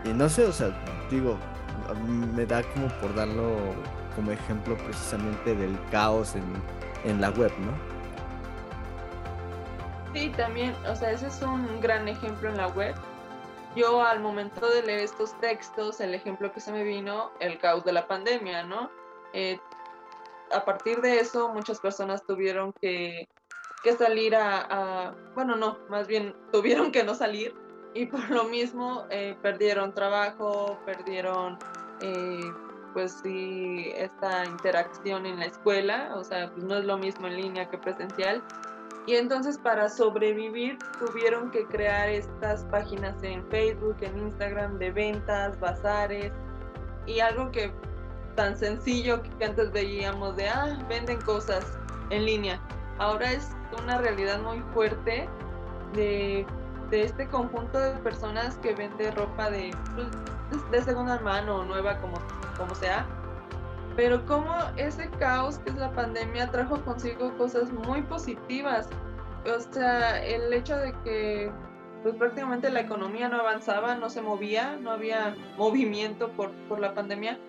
Y 0.05 0.09
no 0.09 0.29
sé, 0.29 0.45
o 0.45 0.53
sea, 0.53 0.71
digo, 1.11 1.39
me 2.35 2.45
da 2.45 2.63
como 2.75 2.89
por 3.01 3.15
darlo 3.15 3.57
como 4.17 4.33
ejemplo 4.33 4.77
precisamente 4.77 5.55
del 5.55 5.79
caos 5.91 6.35
en, 6.35 6.45
en 7.05 7.21
la 7.21 7.31
web, 7.31 7.53
¿no? 7.61 7.73
Sí, 10.13 10.33
también, 10.37 10.75
o 10.91 10.97
sea, 10.97 11.13
ese 11.13 11.29
es 11.29 11.41
un 11.43 11.81
gran 11.81 12.09
ejemplo 12.09 12.49
en 12.49 12.57
la 12.57 12.69
web. 12.69 12.95
Yo 13.79 14.03
al 14.03 14.19
momento 14.19 14.69
de 14.69 14.83
leer 14.83 14.99
estos 14.99 15.39
textos, 15.39 16.01
el 16.01 16.13
ejemplo 16.13 16.51
que 16.53 16.59
se 16.59 16.73
me 16.73 16.83
vino, 16.83 17.31
el 17.39 17.61
caos 17.61 17.85
de 17.85 17.93
la 17.93 18.09
pandemia, 18.09 18.65
¿no? 18.65 18.91
Eh, 19.33 19.61
a 20.51 20.65
partir 20.65 21.01
de 21.01 21.21
eso, 21.21 21.51
muchas 21.51 21.79
personas 21.79 22.27
tuvieron 22.27 22.73
que, 22.81 23.29
que 23.85 23.93
salir 23.93 24.35
a, 24.35 25.15
bueno, 25.37 25.55
no, 25.55 25.79
más 25.89 26.09
bien 26.09 26.35
tuvieron 26.53 26.91
que 26.91 27.05
no 27.05 27.15
salir 27.15 27.55
y 27.95 28.07
por 28.07 28.29
lo 28.31 28.45
mismo 28.45 29.07
eh, 29.11 29.37
perdieron 29.43 29.95
trabajo, 29.95 30.81
perdieron, 30.85 31.57
eh, 32.01 32.53
pues 32.95 33.21
sí, 33.23 33.93
esta 33.95 34.45
interacción 34.45 35.25
en 35.25 35.39
la 35.39 35.47
escuela, 35.47 36.15
o 36.17 36.25
sea, 36.25 36.51
pues 36.51 36.65
no 36.65 36.79
es 36.79 36.85
lo 36.85 36.99
mismo 36.99 37.29
en 37.29 37.37
línea 37.37 37.71
que 37.71 37.79
presencial 37.79 38.43
y 39.09 39.17
entonces 39.17 39.57
para 39.57 39.89
sobrevivir 39.89 40.77
tuvieron 40.99 41.51
que 41.51 41.65
crear 41.65 42.11
estas 42.11 42.63
páginas 42.65 43.15
en 43.23 43.43
Facebook, 43.49 43.97
en 44.03 44.19
Instagram 44.19 44.79
de 44.79 44.91
ventas, 44.91 45.59
bazares 45.59 46.31
y 47.07 47.21
algo 47.21 47.51
que 47.51 47.73
tan 48.37 48.55
sencillo 48.59 49.23
que 49.23 49.47
antes 49.47 49.73
veíamos 49.73 50.37
de, 50.37 50.51
ah, 50.51 50.77
venden 50.91 51.19
cosas 51.23 51.65
en 52.11 52.27
línea. 52.27 52.61
Ahora 52.99 53.33
es 53.33 53.49
una 53.83 53.97
realidad 53.97 54.43
muy 54.43 54.61
fuerte 54.75 55.27
de, 55.95 56.47
este 56.91 57.27
conjunto 57.29 57.79
de 57.79 57.93
personas 58.01 58.59
que 58.59 58.75
vende 58.75 59.11
ropa 59.13 59.51
de, 59.51 59.71
pues, 60.51 60.71
de 60.71 60.83
segunda 60.83 61.19
mano 61.21 61.61
o 61.61 61.65
nueva 61.65 61.97
como, 61.97 62.19
como 62.59 62.75
sea 62.75 63.07
pero 63.99 64.25
como 64.27 64.55
ese 64.77 65.11
caos 65.19 65.59
que 65.59 65.71
es 65.71 65.77
la 65.77 65.91
pandemia 65.91 66.49
trajo 66.53 66.81
consigo 66.85 67.37
cosas 67.37 67.73
muy 67.73 68.01
positivas. 68.03 68.89
O 69.45 69.73
sea, 69.73 70.25
el 70.25 70.53
hecho 70.53 70.77
de 70.77 70.95
que 71.03 71.51
pues 72.05 72.15
prácticamente 72.15 72.71
la 72.71 72.79
economía 72.79 73.29
no 73.29 73.41
avanzaba, 73.41 73.97
no 73.97 74.09
se 74.09 74.23
movía, 74.23 74.79
no 74.81 74.93
había 74.93 75.35
movimiento 75.57 76.31
por, 76.31 76.53
por 76.69 76.79
la 76.79 76.95
pandemia, 76.95 77.41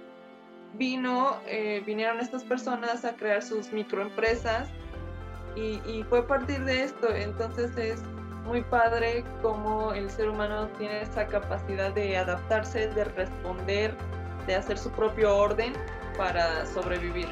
vino, 0.74 1.38
eh, 1.46 1.84
vinieron 1.86 2.20
estas 2.20 2.44
personas 2.44 3.06
a 3.06 3.14
crear 3.16 3.44
sus 3.44 3.72
microempresas 3.72 4.70
y, 5.56 5.80
y 5.86 6.04
fue 6.10 6.22
a 6.22 6.26
partir 6.26 6.66
de 6.66 6.82
esto. 6.82 7.14
Entonces 7.14 7.78
es 7.78 8.02
muy 8.44 8.64
padre 8.64 9.24
cómo 9.44 9.94
el 9.94 10.10
ser 10.10 10.30
humano 10.30 10.68
tiene 10.80 11.04
esa 11.04 11.28
capacidad 11.28 11.94
de 11.94 12.18
adaptarse, 12.18 12.88
de 12.88 13.04
responder, 13.04 13.94
de 14.48 14.56
hacer 14.56 14.80
su 14.80 14.90
propio 14.90 15.38
orden 15.38 15.74
para 16.20 16.66
sobrevivir. 16.66 17.30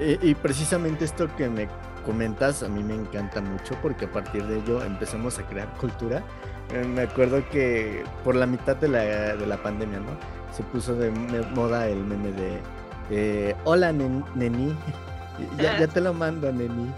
Y, 0.00 0.34
precisamente 0.34 1.04
esto 1.04 1.28
que 1.36 1.48
me 1.48 1.68
comentas 2.04 2.64
a 2.64 2.68
mí 2.68 2.82
me 2.82 2.94
encanta 2.94 3.40
mucho 3.40 3.76
porque 3.80 4.06
a 4.06 4.12
partir 4.12 4.44
de 4.48 4.58
ello 4.58 4.82
empezamos 4.82 5.38
a 5.38 5.46
crear 5.46 5.72
cultura. 5.78 6.24
Eh, 6.72 6.84
me 6.84 7.02
acuerdo 7.02 7.48
que 7.50 8.02
por 8.24 8.34
la 8.34 8.46
mitad 8.46 8.74
de 8.74 8.88
la, 8.88 9.00
de 9.36 9.46
la 9.46 9.62
pandemia, 9.62 10.00
¿no? 10.00 10.10
Se 10.52 10.64
puso 10.64 10.96
de 10.96 11.12
moda 11.54 11.86
el 11.86 12.02
meme 12.02 12.32
de 12.32 13.54
hola 13.62 13.92
neni, 13.92 14.76
ya, 15.58 15.78
ya, 15.78 15.86
te 15.86 16.00
lo 16.00 16.12
mando 16.12 16.50
neni. 16.50 16.92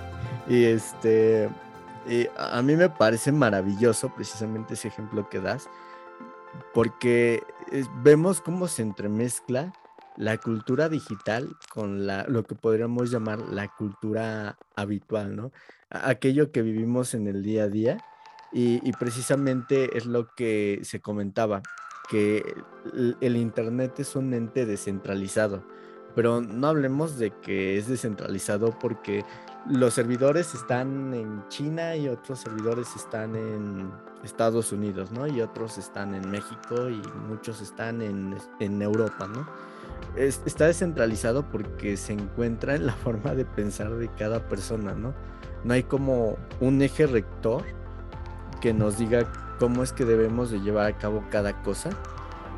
Y 0.49 0.65
este, 0.65 1.51
y 2.09 2.27
a 2.39 2.63
mí 2.63 2.75
me 2.75 2.89
parece 2.89 3.33
maravilloso 3.33 4.09
precisamente 4.09 4.75
ese 4.75 4.89
ejemplo 4.89 5.29
que 5.29 5.41
das 5.41 5.69
porque 6.73 7.43
vemos 8.03 8.41
cómo 8.41 8.69
se 8.69 8.81
entremezcla 8.81 9.73
la 10.17 10.39
cultura 10.39 10.89
digital 10.89 11.57
con 11.73 12.07
la, 12.07 12.25
lo 12.29 12.45
que 12.45 12.55
podríamos 12.55 13.11
llamar 13.11 13.41
la 13.41 13.69
cultura 13.69 14.57
habitual, 14.75 15.37
¿no? 15.37 15.53
Aquello 15.91 16.51
que 16.51 16.63
vivimos 16.63 17.15
en 17.15 17.29
el 17.29 17.43
día 17.43 17.65
a 17.65 17.69
día 17.69 17.99
y, 18.53 18.93
precisamente 18.93 19.99
es 19.99 20.07
lo 20.07 20.35
que 20.35 20.81
se 20.83 21.01
comentaba, 21.01 21.63
que 22.09 22.43
el, 23.21 23.37
Internet 23.37 23.99
es 24.01 24.17
un 24.17 24.33
ente 24.33 24.65
descentralizado, 24.65 25.63
pero 26.15 26.41
no 26.41 26.69
hablemos 26.69 27.19
de 27.19 27.31
que 27.31 27.77
es 27.77 27.89
descentralizado 27.89 28.79
porque 28.79 29.25
los 29.69 29.93
servidores 29.93 30.55
están 30.55 31.13
en 31.13 31.47
China 31.49 31.97
y 31.97 32.09
otros 32.09 32.39
servidores 32.41 32.95
están 32.97 33.37
en 33.37 33.91
Estados 34.25 34.73
Unidos, 34.73 35.11
¿no? 35.11 35.27
Y 35.27 35.43
otros 35.43 35.77
están 35.77 36.15
en 36.15 36.31
México 36.31 36.89
y 36.89 37.03
muchos 37.29 37.61
están 37.61 38.01
en, 38.01 38.39
en 38.61 38.81
Europa, 38.81 39.27
¿no? 39.27 39.47
Está 40.17 40.67
descentralizado 40.67 41.45
porque 41.51 41.97
se 41.97 42.13
encuentra 42.13 42.75
en 42.75 42.87
la 42.87 42.93
forma 43.05 43.35
de 43.35 43.45
pensar 43.45 43.95
de 43.97 44.09
cada 44.09 44.49
persona, 44.49 44.95
¿no? 44.95 45.15
No 45.65 45.75
hay 45.75 45.83
como 45.83 46.37
un 46.61 46.81
eje 46.83 47.07
rector 47.07 47.63
que 48.61 48.73
nos 48.73 48.99
diga 48.99 49.31
cómo 49.59 49.83
es 49.83 49.93
que 49.93 50.05
debemos 50.05 50.51
de 50.51 50.61
llevar 50.61 50.87
a 50.87 50.97
cabo 50.97 51.25
cada 51.31 51.63
cosa. 51.63 51.91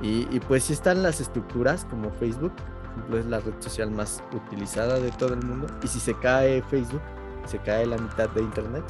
Y, 0.01 0.25
pues 0.41 0.65
sí 0.65 0.73
están 0.75 1.03
las 1.03 1.21
estructuras 1.21 1.85
como 1.87 2.11
Facebook, 2.13 2.53
ejemplo, 2.99 3.19
es 3.19 3.27
la 3.27 3.41
red 3.41 3.55
social 3.61 3.91
más 3.91 4.23
utilizada 4.33 4.99
de 4.99 5.11
todo 5.13 5.35
el 5.35 5.43
mundo. 5.43 5.67
Y 5.83 5.89
si 5.89 6.01
se 6.01 6.15
cae 6.15 6.63
Facebook, 6.63 7.01
se 7.47 7.59
cae 7.59 7.87
la 7.87 7.99
mitad 7.99 8.29
de 8.31 8.43
Internet. 8.43 8.85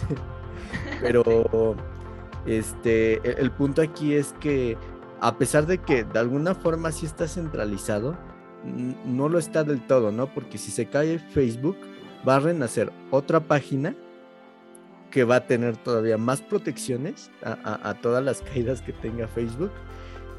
Pero 1.01 1.77
este, 2.47 3.41
el, 3.41 3.51
punto 3.51 3.83
aquí 3.83 4.15
es 4.15 4.35
que 4.41 4.77
a 5.21 5.37
pesar 5.37 5.67
de 5.67 5.79
que 5.79 6.05
de 6.05 6.19
alguna 6.19 6.55
forma 6.55 6.93
sí 6.93 7.07
está 7.07 7.29
centralizado, 7.29 8.17
no 8.65 9.29
lo 9.29 9.39
está 9.39 9.65
del 9.65 9.81
todo, 9.87 10.13
¿no? 10.13 10.27
Porque 10.33 10.59
si 10.59 10.71
se 10.71 10.87
cae 10.87 11.19
Facebook, 11.19 11.77
va 12.27 12.37
a 12.37 12.41
renacer 12.41 12.93
otra 13.11 13.41
página 13.41 13.95
que 15.11 15.25
va 15.25 15.37
a 15.37 15.47
tener 15.47 15.77
todavía 15.77 16.19
más 16.19 16.43
protecciones 16.43 17.31
a, 17.43 17.95
todas 17.95 18.23
las 18.23 18.43
caídas 18.43 18.83
que 18.83 18.93
tenga 18.93 19.27
Facebook 19.27 19.71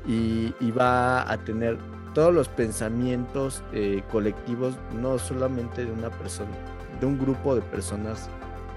y, 0.08 0.54
va 0.72 1.30
a 1.30 1.38
tener 1.44 1.78
todos 2.14 2.34
los 2.34 2.48
pensamientos 2.48 3.64
eh, 3.74 4.04
colectivos, 4.12 4.76
no 4.94 5.18
solamente 5.18 5.86
de 5.86 5.92
una 5.92 6.10
persona, 6.10 6.52
de 7.00 7.06
un 7.06 7.18
grupo 7.18 7.56
de 7.56 7.62
personas 7.62 8.30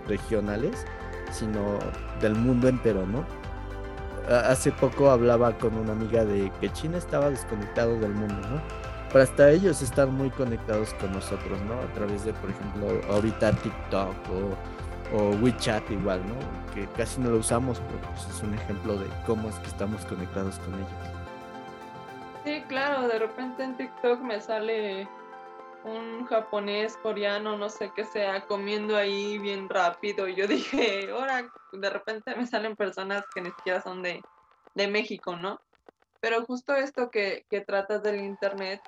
regionales, 0.06 0.86
sino 1.30 1.78
del 2.20 2.34
mundo 2.34 2.68
entero, 2.68 3.06
¿no? 3.06 3.24
Hace 4.28 4.70
poco 4.70 5.10
hablaba 5.10 5.58
con 5.58 5.76
una 5.76 5.92
amiga 5.92 6.24
de 6.24 6.50
que 6.60 6.70
China 6.72 6.98
estaba 6.98 7.28
desconectado 7.28 7.98
del 7.98 8.12
mundo, 8.12 8.36
¿no? 8.48 8.91
Pero 9.12 9.24
hasta 9.24 9.50
ellos 9.50 9.82
están 9.82 10.14
muy 10.14 10.30
conectados 10.30 10.94
con 10.94 11.12
nosotros, 11.12 11.60
¿no? 11.62 11.74
A 11.74 11.92
través 11.92 12.24
de, 12.24 12.32
por 12.32 12.48
ejemplo, 12.48 13.12
ahorita 13.12 13.52
TikTok 13.52 14.14
o, 14.30 15.16
o 15.16 15.30
WeChat 15.42 15.90
igual, 15.90 16.22
¿no? 16.26 16.34
Que 16.74 16.86
casi 16.96 17.20
no 17.20 17.30
lo 17.30 17.36
usamos, 17.38 17.78
pero 17.80 18.00
pues 18.10 18.26
es 18.34 18.42
un 18.42 18.54
ejemplo 18.54 18.96
de 18.96 19.06
cómo 19.26 19.50
es 19.50 19.56
que 19.56 19.66
estamos 19.66 20.02
conectados 20.06 20.58
con 20.60 20.74
ellos. 20.74 21.22
Sí, 22.44 22.62
claro, 22.68 23.06
de 23.06 23.18
repente 23.18 23.62
en 23.62 23.76
TikTok 23.76 24.20
me 24.20 24.40
sale 24.40 25.06
un 25.84 26.24
japonés, 26.26 26.96
coreano, 26.96 27.58
no 27.58 27.68
sé 27.68 27.92
qué 27.94 28.04
sea, 28.04 28.46
comiendo 28.46 28.96
ahí 28.96 29.38
bien 29.38 29.68
rápido. 29.68 30.26
Y 30.26 30.36
yo 30.36 30.46
dije, 30.46 31.10
ahora 31.12 31.52
de 31.72 31.90
repente 31.90 32.34
me 32.34 32.46
salen 32.46 32.76
personas 32.76 33.24
que 33.34 33.42
ni 33.42 33.50
siquiera 33.50 33.82
son 33.82 34.02
de, 34.02 34.22
de 34.74 34.88
México, 34.88 35.36
¿no? 35.36 35.60
Pero 36.20 36.44
justo 36.46 36.74
esto 36.74 37.10
que, 37.10 37.44
que 37.50 37.60
tratas 37.60 38.02
del 38.02 38.20
Internet 38.20 38.80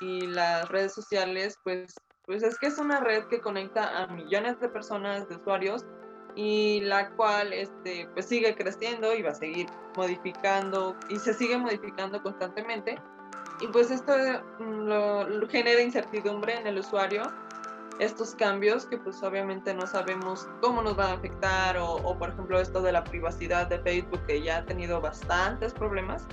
y 0.00 0.26
las 0.26 0.68
redes 0.68 0.94
sociales, 0.94 1.58
pues, 1.64 1.94
pues 2.26 2.42
es 2.42 2.58
que 2.58 2.66
es 2.68 2.78
una 2.78 3.00
red 3.00 3.24
que 3.24 3.40
conecta 3.40 4.02
a 4.02 4.06
millones 4.08 4.60
de 4.60 4.68
personas, 4.68 5.28
de 5.28 5.36
usuarios, 5.36 5.84
y 6.36 6.80
la 6.82 7.10
cual 7.16 7.52
este, 7.52 8.08
pues 8.14 8.26
sigue 8.26 8.54
creciendo 8.54 9.14
y 9.14 9.22
va 9.22 9.30
a 9.30 9.34
seguir 9.34 9.66
modificando 9.96 10.96
y 11.08 11.16
se 11.16 11.34
sigue 11.34 11.58
modificando 11.58 12.22
constantemente 12.22 12.96
y 13.60 13.66
pues 13.68 13.90
esto 13.90 14.12
mm, 14.58 14.86
lo, 14.86 15.48
genera 15.48 15.80
incertidumbre 15.82 16.56
en 16.56 16.66
el 16.66 16.78
usuario, 16.78 17.22
estos 17.98 18.34
cambios 18.34 18.86
que 18.86 18.96
pues 18.96 19.22
obviamente 19.22 19.74
no 19.74 19.86
sabemos 19.86 20.48
cómo 20.62 20.82
nos 20.82 20.96
van 20.96 21.10
a 21.10 21.12
afectar 21.14 21.76
o, 21.78 22.16
por 22.18 22.30
ejemplo 22.30 22.58
esto 22.58 22.80
de 22.80 22.92
la 22.92 23.04
privacidad 23.04 23.66
de 23.66 23.78
Facebook 23.80 24.24
que 24.26 24.42
ya 24.42 24.58
ha 24.58 24.64
tenido 24.64 25.00
bastantes 25.00 25.74
problemas. 25.74 26.24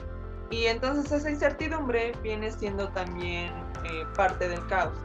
Y 0.50 0.66
entonces 0.66 1.12
esa 1.12 1.30
incertidumbre 1.30 2.13
viene 2.24 2.51
siendo 2.51 2.88
también 2.89 3.54
eh, 3.84 4.06
parte 4.16 4.48
del 4.48 4.66
caos. 4.68 4.98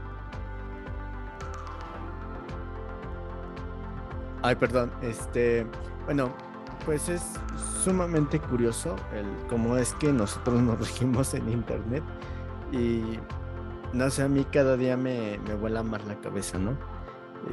Ay, 4.42 4.56
perdón, 4.56 4.92
este, 5.02 5.66
bueno, 6.04 6.32
pues 6.84 7.08
es 7.08 7.22
sumamente 7.84 8.40
curioso 8.40 8.96
el 9.14 9.26
cómo 9.48 9.76
es 9.76 9.94
que 9.94 10.12
nosotros 10.12 10.60
nos 10.60 10.78
regimos 10.78 11.32
en 11.34 11.48
internet 11.48 12.02
y 12.72 13.18
no 13.92 14.10
sé, 14.10 14.22
a 14.22 14.28
mí 14.28 14.44
cada 14.50 14.76
día 14.76 14.96
me, 14.96 15.38
me 15.46 15.54
vuela 15.54 15.82
más 15.82 16.04
la 16.06 16.20
cabeza, 16.20 16.58
¿no? 16.58 16.76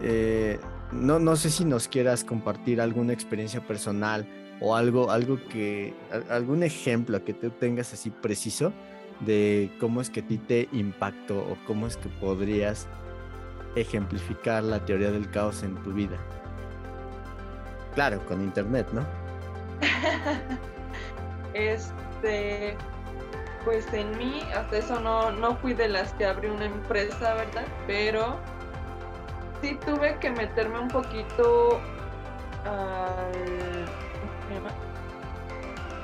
Eh, 0.01 0.59
¿no? 0.91 1.19
No 1.19 1.35
sé 1.35 1.49
si 1.49 1.65
nos 1.65 1.87
quieras 1.87 2.23
compartir 2.23 2.81
alguna 2.81 3.13
experiencia 3.13 3.61
personal 3.65 4.27
o 4.61 4.75
algo, 4.75 5.11
algo 5.11 5.39
que, 5.49 5.93
algún 6.29 6.63
ejemplo 6.63 7.23
que 7.23 7.33
tú 7.33 7.49
tengas 7.49 7.93
así 7.93 8.09
preciso 8.09 8.73
de 9.21 9.71
cómo 9.79 10.01
es 10.01 10.09
que 10.09 10.21
a 10.21 10.27
ti 10.27 10.37
te 10.37 10.69
impactó 10.71 11.39
o 11.39 11.57
cómo 11.65 11.87
es 11.87 11.97
que 11.97 12.09
podrías 12.09 12.87
ejemplificar 13.75 14.63
la 14.63 14.83
teoría 14.85 15.11
del 15.11 15.29
caos 15.29 15.63
en 15.63 15.75
tu 15.83 15.93
vida. 15.93 16.17
Claro, 17.95 18.23
con 18.25 18.41
internet, 18.41 18.87
¿no? 18.93 19.05
este, 21.53 22.75
pues 23.65 23.91
en 23.93 24.17
mí, 24.17 24.41
hasta 24.55 24.77
eso 24.77 24.99
no, 24.99 25.31
no 25.31 25.55
fui 25.57 25.73
de 25.73 25.89
las 25.89 26.13
que 26.13 26.25
abrió 26.25 26.53
una 26.53 26.65
empresa, 26.65 27.33
¿verdad? 27.35 27.65
Pero 27.87 28.37
sí 29.61 29.77
tuve 29.85 30.17
que 30.19 30.31
meterme 30.31 30.79
un 30.79 30.87
poquito 30.87 31.79
al, 32.65 33.85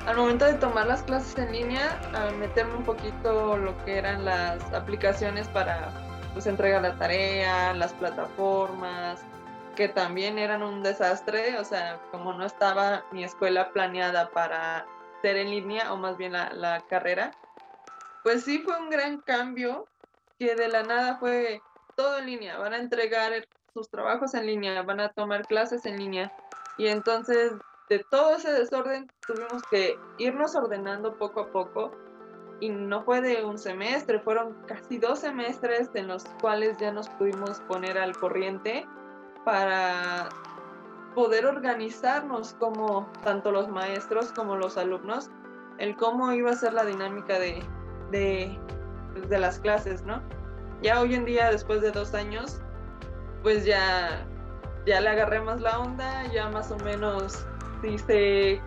al 0.06 0.16
momento 0.16 0.44
de 0.44 0.54
tomar 0.54 0.86
las 0.86 1.02
clases 1.02 1.36
en 1.36 1.52
línea, 1.52 2.00
a 2.14 2.30
meterme 2.32 2.76
un 2.76 2.84
poquito 2.84 3.56
lo 3.56 3.76
que 3.84 3.98
eran 3.98 4.24
las 4.24 4.62
aplicaciones 4.72 5.48
para 5.48 5.90
pues 6.32 6.46
entregar 6.46 6.82
la 6.82 6.96
tarea, 6.96 7.74
las 7.74 7.92
plataformas, 7.94 9.24
que 9.74 9.88
también 9.88 10.38
eran 10.38 10.62
un 10.62 10.82
desastre, 10.82 11.58
o 11.58 11.64
sea, 11.64 12.00
como 12.12 12.32
no 12.32 12.46
estaba 12.46 13.04
mi 13.10 13.24
escuela 13.24 13.72
planeada 13.72 14.30
para 14.30 14.86
ser 15.22 15.36
en 15.36 15.50
línea, 15.50 15.92
o 15.92 15.96
más 15.96 16.16
bien 16.16 16.32
la, 16.32 16.84
carrera, 16.88 17.32
pues 18.22 18.44
sí 18.44 18.58
fue 18.60 18.78
un 18.78 18.90
gran 18.90 19.20
cambio 19.22 19.88
que 20.38 20.54
de 20.54 20.68
la 20.68 20.82
nada 20.82 21.16
fue 21.18 21.60
todo 21.96 22.18
en 22.18 22.26
línea, 22.26 22.58
van 22.58 22.74
a 22.74 22.78
entregar 22.78 23.32
sus 23.74 23.90
trabajos 23.90 24.34
en 24.34 24.46
línea, 24.46 24.82
van 24.82 25.00
a 25.00 25.08
tomar 25.08 25.46
clases 25.46 25.84
en 25.84 25.98
línea, 25.98 26.32
y 26.78 26.86
entonces 26.88 27.52
de 27.88 28.04
todo 28.10 28.36
ese 28.36 28.52
desorden 28.52 29.10
tuvimos 29.26 29.62
que 29.70 29.98
irnos 30.18 30.54
ordenando 30.54 31.16
poco 31.16 31.40
a 31.40 31.52
poco 31.52 31.92
y 32.60 32.70
no 32.70 33.04
fue 33.04 33.20
de 33.20 33.44
un 33.44 33.58
semestre, 33.58 34.18
fueron 34.20 34.54
casi 34.66 34.98
dos 34.98 35.20
semestres 35.20 35.90
en 35.94 36.08
los 36.08 36.24
cuales 36.40 36.76
ya 36.78 36.90
nos 36.90 37.08
pudimos 37.10 37.60
poner 37.60 37.98
al 37.98 38.16
corriente 38.16 38.86
para 39.44 40.28
poder 41.14 41.46
organizarnos 41.46 42.54
como 42.54 43.10
tanto 43.22 43.52
los 43.52 43.68
maestros 43.68 44.32
como 44.32 44.56
los 44.56 44.76
alumnos, 44.76 45.30
el 45.78 45.96
cómo 45.96 46.32
iba 46.32 46.50
a 46.50 46.56
ser 46.56 46.72
la 46.72 46.84
dinámica 46.84 47.38
de, 47.38 47.62
de, 48.10 48.58
de 49.28 49.38
las 49.38 49.58
clases, 49.60 50.02
¿no? 50.02 50.22
Ya 50.82 51.00
hoy 51.00 51.14
en 51.14 51.24
día, 51.24 51.50
después 51.50 51.80
de 51.80 51.90
dos 51.90 52.14
años, 52.14 52.60
pues 53.42 53.64
ya, 53.64 54.26
ya 54.86 55.00
le 55.00 55.08
agarré 55.08 55.40
más 55.40 55.60
la 55.60 55.78
onda, 55.78 56.26
ya 56.32 56.48
más 56.50 56.70
o 56.70 56.76
menos 56.78 57.46
sé 57.98 58.60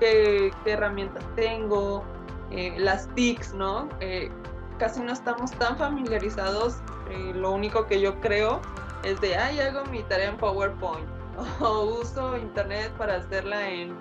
qué, 0.00 0.52
qué 0.64 0.72
herramientas 0.72 1.24
tengo, 1.36 2.04
eh, 2.50 2.74
las 2.78 3.12
TICs, 3.14 3.54
¿no? 3.54 3.88
Eh, 4.00 4.30
casi 4.78 5.00
no 5.00 5.12
estamos 5.12 5.50
tan 5.52 5.76
familiarizados. 5.76 6.76
Eh, 7.10 7.32
lo 7.34 7.52
único 7.52 7.86
que 7.86 8.00
yo 8.00 8.18
creo 8.20 8.60
es 9.04 9.20
de, 9.20 9.36
ay, 9.36 9.60
hago 9.60 9.84
mi 9.86 10.02
tarea 10.04 10.28
en 10.28 10.36
PowerPoint 10.36 11.06
o 11.60 12.00
uso 12.00 12.36
internet 12.36 12.90
para 12.96 13.16
hacerla 13.16 13.68
en, 13.70 13.94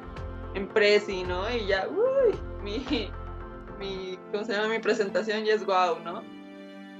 en 0.53 0.67
Prezi, 0.67 1.23
¿no? 1.23 1.49
Y 1.49 1.67
ya, 1.67 1.87
uy, 1.87 2.37
mi, 2.63 3.11
mi, 3.79 4.19
¿cómo 4.31 4.43
se 4.43 4.53
llama? 4.53 4.69
Mi 4.69 4.79
presentación 4.79 5.43
ya 5.43 5.53
es 5.53 5.65
guau, 5.65 5.99
¿no? 5.99 6.21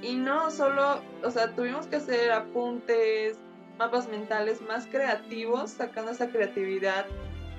Y 0.02 0.14
no 0.14 0.50
solo, 0.50 1.00
o 1.24 1.30
sea, 1.30 1.54
tuvimos 1.54 1.86
que 1.86 1.96
hacer 1.96 2.30
apuntes, 2.30 3.38
mapas 3.78 4.08
mentales 4.08 4.60
más 4.62 4.86
creativos, 4.86 5.70
sacando 5.70 6.10
esa 6.10 6.28
creatividad 6.28 7.06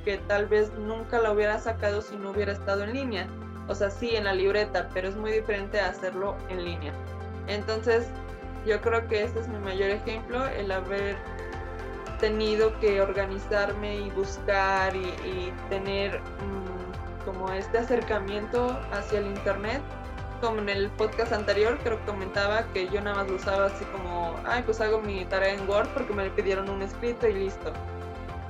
que 0.03 0.17
tal 0.17 0.47
vez 0.47 0.71
nunca 0.73 1.19
la 1.19 1.31
hubiera 1.31 1.59
sacado 1.59 2.01
si 2.01 2.15
no 2.17 2.31
hubiera 2.31 2.51
estado 2.51 2.83
en 2.83 2.93
línea. 2.93 3.27
O 3.67 3.75
sea, 3.75 3.89
sí, 3.89 4.15
en 4.15 4.25
la 4.25 4.33
libreta, 4.33 4.89
pero 4.93 5.07
es 5.07 5.15
muy 5.15 5.31
diferente 5.31 5.79
hacerlo 5.79 6.35
en 6.49 6.65
línea. 6.65 6.93
Entonces, 7.47 8.07
yo 8.65 8.81
creo 8.81 9.07
que 9.07 9.23
este 9.23 9.39
es 9.39 9.47
mi 9.47 9.59
mayor 9.59 9.89
ejemplo, 9.89 10.45
el 10.47 10.71
haber 10.71 11.17
tenido 12.19 12.77
que 12.79 13.01
organizarme 13.01 13.97
y 13.97 14.09
buscar 14.11 14.95
y, 14.95 15.53
tener 15.69 16.19
mm, 16.19 17.25
como 17.25 17.49
este 17.51 17.77
acercamiento 17.77 18.79
hacia 18.91 19.19
el 19.19 19.27
internet. 19.27 19.81
Como 20.41 20.59
en 20.59 20.69
el 20.69 20.89
podcast 20.91 21.33
anterior, 21.33 21.77
creo 21.83 21.99
que 21.99 22.05
comentaba 22.05 22.63
que 22.73 22.87
yo 22.87 23.01
nada 23.01 23.17
más 23.17 23.27
lo 23.29 23.35
usaba 23.35 23.65
así 23.65 23.83
como, 23.85 24.39
ay, 24.45 24.63
pues 24.63 24.79
hago 24.79 25.01
mi 25.01 25.25
tarea 25.25 25.53
en 25.53 25.69
Word 25.69 25.89
porque 25.89 26.13
me 26.13 26.29
pidieron 26.29 26.69
un 26.69 26.81
escrito 26.81 27.27
y 27.27 27.33
listo. 27.33 27.73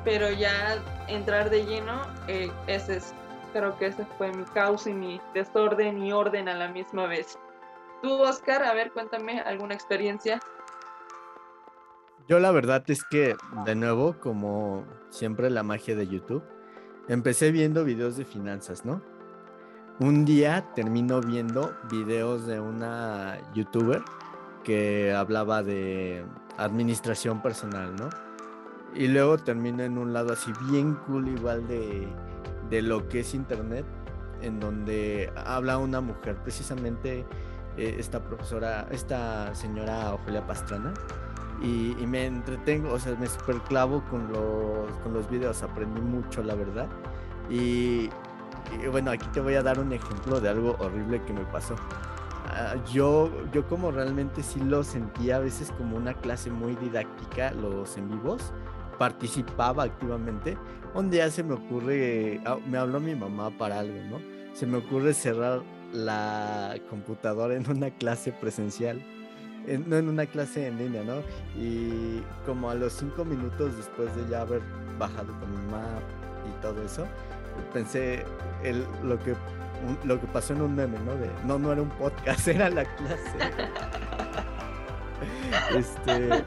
Pero 0.03 0.29
ya 0.29 0.77
entrar 1.07 1.49
de 1.49 1.65
lleno, 1.65 2.01
eh, 2.27 2.51
ese 2.67 2.97
es, 2.97 3.13
creo 3.53 3.75
que 3.77 3.87
ese 3.87 4.05
fue 4.17 4.31
mi 4.31 4.43
caos 4.45 4.85
y 4.85 4.93
mi 4.93 5.19
desorden 5.33 6.03
y 6.03 6.11
orden 6.11 6.47
a 6.47 6.53
la 6.53 6.67
misma 6.67 7.07
vez. 7.07 7.39
Tú, 8.03 8.21
Oscar, 8.21 8.63
a 8.63 8.73
ver, 8.73 8.91
cuéntame 8.91 9.41
alguna 9.41 9.73
experiencia. 9.73 10.39
Yo 12.27 12.39
la 12.39 12.51
verdad 12.51 12.83
es 12.87 13.03
que, 13.03 13.35
de 13.65 13.75
nuevo, 13.75 14.15
como 14.19 14.85
siempre 15.09 15.49
la 15.49 15.63
magia 15.63 15.95
de 15.95 16.07
YouTube, 16.07 16.43
empecé 17.07 17.51
viendo 17.51 17.83
videos 17.83 18.15
de 18.15 18.25
finanzas, 18.25 18.85
¿no? 18.85 19.01
Un 19.99 20.25
día 20.25 20.65
termino 20.75 21.21
viendo 21.21 21.73
videos 21.91 22.45
de 22.47 22.59
una 22.59 23.37
youtuber 23.53 24.01
que 24.63 25.13
hablaba 25.13 25.61
de 25.63 26.25
administración 26.57 27.41
personal, 27.41 27.95
¿no? 27.95 28.09
Y 28.95 29.07
luego 29.07 29.37
termino 29.37 29.83
en 29.83 29.97
un 29.97 30.13
lado 30.13 30.33
así 30.33 30.51
bien 30.69 30.95
cool 31.05 31.27
igual 31.27 31.67
de, 31.67 32.07
de 32.69 32.81
lo 32.81 33.07
que 33.07 33.21
es 33.21 33.33
internet, 33.33 33.85
en 34.41 34.59
donde 34.59 35.31
habla 35.35 35.77
una 35.77 36.01
mujer, 36.01 36.37
precisamente 36.37 37.25
eh, 37.77 37.95
esta 37.99 38.21
profesora, 38.23 38.87
esta 38.91 39.53
señora 39.53 40.13
Ofelia 40.13 40.45
Pastrana, 40.45 40.93
y, 41.61 41.93
me 42.07 42.25
entretengo, 42.25 42.93
o 42.93 42.99
sea, 42.99 43.15
me 43.15 43.27
superclavo 43.27 44.01
con 44.09 44.31
los, 44.31 44.89
con 45.03 45.13
los 45.13 45.29
videos, 45.29 45.61
aprendí 45.61 45.99
mucho, 45.99 46.41
la 46.41 46.55
verdad. 46.55 46.87
Y, 47.49 48.09
bueno, 48.91 49.11
aquí 49.11 49.27
te 49.33 49.39
voy 49.39 49.55
a 49.55 49.63
dar 49.63 49.79
un 49.79 49.91
ejemplo 49.93 50.39
de 50.39 50.49
algo 50.49 50.75
horrible 50.79 51.21
que 51.23 51.33
me 51.33 51.45
pasó. 51.45 51.75
Ah, 52.51 52.75
yo, 52.91 53.29
yo 53.51 53.67
como 53.67 53.91
realmente 53.91 54.41
sí 54.41 54.59
lo 54.59 54.83
sentía 54.83 55.37
a 55.37 55.39
veces 55.39 55.71
como 55.77 55.97
una 55.97 56.13
clase 56.13 56.49
muy 56.49 56.75
didáctica, 56.75 57.51
los 57.51 57.95
en 57.97 58.09
vivos, 58.09 58.53
participaba 58.97 59.83
activamente. 59.83 60.57
Un 60.93 61.09
día 61.11 61.29
se 61.29 61.43
me 61.43 61.53
ocurre, 61.53 62.41
ah, 62.45 62.57
me 62.67 62.77
habló 62.77 62.99
mi 62.99 63.15
mamá 63.15 63.51
para 63.51 63.79
algo, 63.79 64.01
¿no? 64.09 64.19
Se 64.53 64.65
me 64.65 64.77
ocurre 64.77 65.13
cerrar 65.13 65.61
la 65.93 66.75
computadora 66.89 67.55
en 67.55 67.69
una 67.69 67.91
clase 67.91 68.31
presencial, 68.31 69.01
no 69.87 69.97
en 69.97 70.09
una 70.09 70.25
clase 70.25 70.67
en 70.67 70.77
línea, 70.77 71.03
¿no? 71.03 71.21
Y 71.55 72.21
como 72.45 72.69
a 72.69 72.75
los 72.75 72.93
cinco 72.93 73.25
minutos 73.25 73.77
después 73.77 74.15
de 74.15 74.27
ya 74.29 74.41
haber 74.41 74.61
bajado 74.97 75.31
con 75.39 75.51
mi 75.51 75.57
mamá 75.71 75.99
y 76.47 76.61
todo 76.61 76.81
eso, 76.83 77.05
pensé 77.73 78.25
el, 78.63 78.85
lo 79.03 79.19
que 79.19 79.35
lo 80.03 80.19
que 80.19 80.27
pasó 80.27 80.53
en 80.53 80.61
un 80.61 80.75
meme, 80.75 80.99
¿no? 80.99 81.15
De, 81.15 81.29
no, 81.45 81.57
no 81.57 81.71
era 81.71 81.81
un 81.81 81.89
podcast, 81.89 82.47
era 82.47 82.69
la 82.69 82.83
clase. 82.83 83.37
este, 85.77 86.43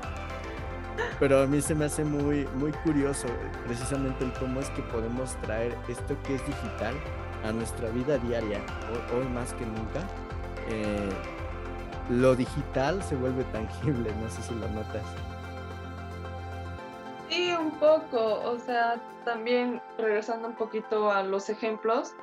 pero 1.18 1.42
a 1.42 1.46
mí 1.46 1.60
se 1.60 1.74
me 1.74 1.86
hace 1.86 2.04
muy, 2.04 2.46
muy 2.56 2.72
curioso 2.72 3.28
precisamente 3.66 4.24
el 4.24 4.32
cómo 4.34 4.60
es 4.60 4.68
que 4.70 4.82
podemos 4.82 5.34
traer 5.42 5.76
esto 5.88 6.16
que 6.24 6.34
es 6.34 6.46
digital 6.46 6.94
a 7.44 7.52
nuestra 7.52 7.88
vida 7.88 8.18
diaria, 8.18 8.60
hoy, 9.14 9.26
más 9.28 9.52
que 9.54 9.66
nunca. 9.66 10.00
Eh, 10.68 11.10
lo 12.10 12.34
digital 12.36 13.02
se 13.02 13.16
vuelve 13.16 13.44
tangible, 13.44 14.12
no 14.22 14.28
sé 14.28 14.42
si 14.42 14.54
lo 14.54 14.68
notas. 14.68 15.04
Poco, 17.78 18.40
o 18.44 18.58
sea, 18.58 19.00
también 19.24 19.80
regresando 19.98 20.48
un 20.48 20.56
poquito 20.56 21.10
a 21.10 21.22
los 21.22 21.48
ejemplos, 21.48 22.14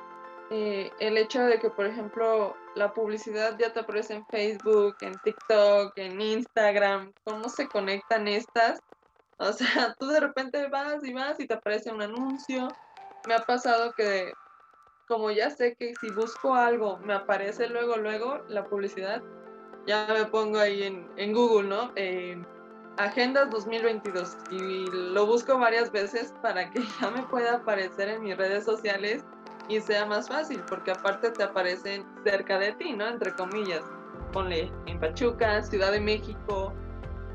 eh, 0.50 0.90
el 0.98 1.16
hecho 1.16 1.42
de 1.42 1.60
que, 1.60 1.70
por 1.70 1.86
ejemplo, 1.86 2.56
la 2.74 2.92
publicidad 2.92 3.56
ya 3.56 3.72
te 3.72 3.80
aparece 3.80 4.14
en 4.14 4.26
Facebook, 4.26 4.96
en 5.00 5.12
TikTok, 5.22 5.92
en 5.96 6.20
Instagram, 6.20 7.12
cómo 7.24 7.48
se 7.48 7.68
conectan 7.68 8.26
estas. 8.26 8.80
O 9.38 9.52
sea, 9.52 9.94
tú 9.98 10.08
de 10.08 10.20
repente 10.20 10.68
vas 10.68 11.04
y 11.04 11.12
vas 11.12 11.38
y 11.38 11.46
te 11.46 11.54
aparece 11.54 11.92
un 11.92 12.02
anuncio. 12.02 12.68
Me 13.28 13.34
ha 13.34 13.44
pasado 13.44 13.92
que, 13.92 14.32
como 15.06 15.30
ya 15.30 15.50
sé 15.50 15.76
que 15.76 15.94
si 16.00 16.10
busco 16.10 16.54
algo, 16.54 16.98
me 16.98 17.14
aparece 17.14 17.68
luego, 17.68 17.96
luego 17.96 18.42
la 18.48 18.64
publicidad, 18.64 19.22
ya 19.86 20.06
me 20.12 20.24
pongo 20.26 20.58
ahí 20.58 20.82
en, 20.82 21.32
Google, 21.32 21.68
¿no? 21.68 21.92
Eh, 21.94 22.42
Agendas 23.00 23.48
2022 23.48 24.36
y 24.50 24.84
lo 24.90 25.24
busco 25.24 25.58
varias 25.58 25.90
veces 25.90 26.34
para 26.42 26.70
que 26.70 26.82
ya 27.00 27.10
me 27.10 27.22
pueda 27.22 27.54
aparecer 27.54 28.10
en 28.10 28.22
mis 28.22 28.36
redes 28.36 28.64
sociales 28.64 29.24
y 29.70 29.80
sea 29.80 30.04
más 30.04 30.28
fácil, 30.28 30.62
porque 30.68 30.90
aparte 30.90 31.30
te 31.30 31.42
aparecen 31.42 32.04
cerca 32.24 32.58
de 32.58 32.72
ti, 32.72 32.92
¿no? 32.92 33.08
Entre 33.08 33.32
comillas. 33.32 33.80
Ponle 34.34 34.70
en 34.84 35.00
Pachuca, 35.00 35.62
Ciudad 35.62 35.92
de 35.92 36.00
México. 36.00 36.74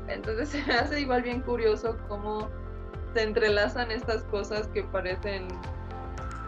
Entonces 0.06 0.48
se 0.50 0.62
me 0.66 0.74
hace 0.74 1.00
igual 1.00 1.22
bien 1.22 1.40
curioso 1.40 1.96
cómo 2.08 2.48
se 3.14 3.24
entrelazan 3.24 3.90
estas 3.90 4.22
cosas 4.24 4.68
que 4.68 4.84
parecen 4.84 5.48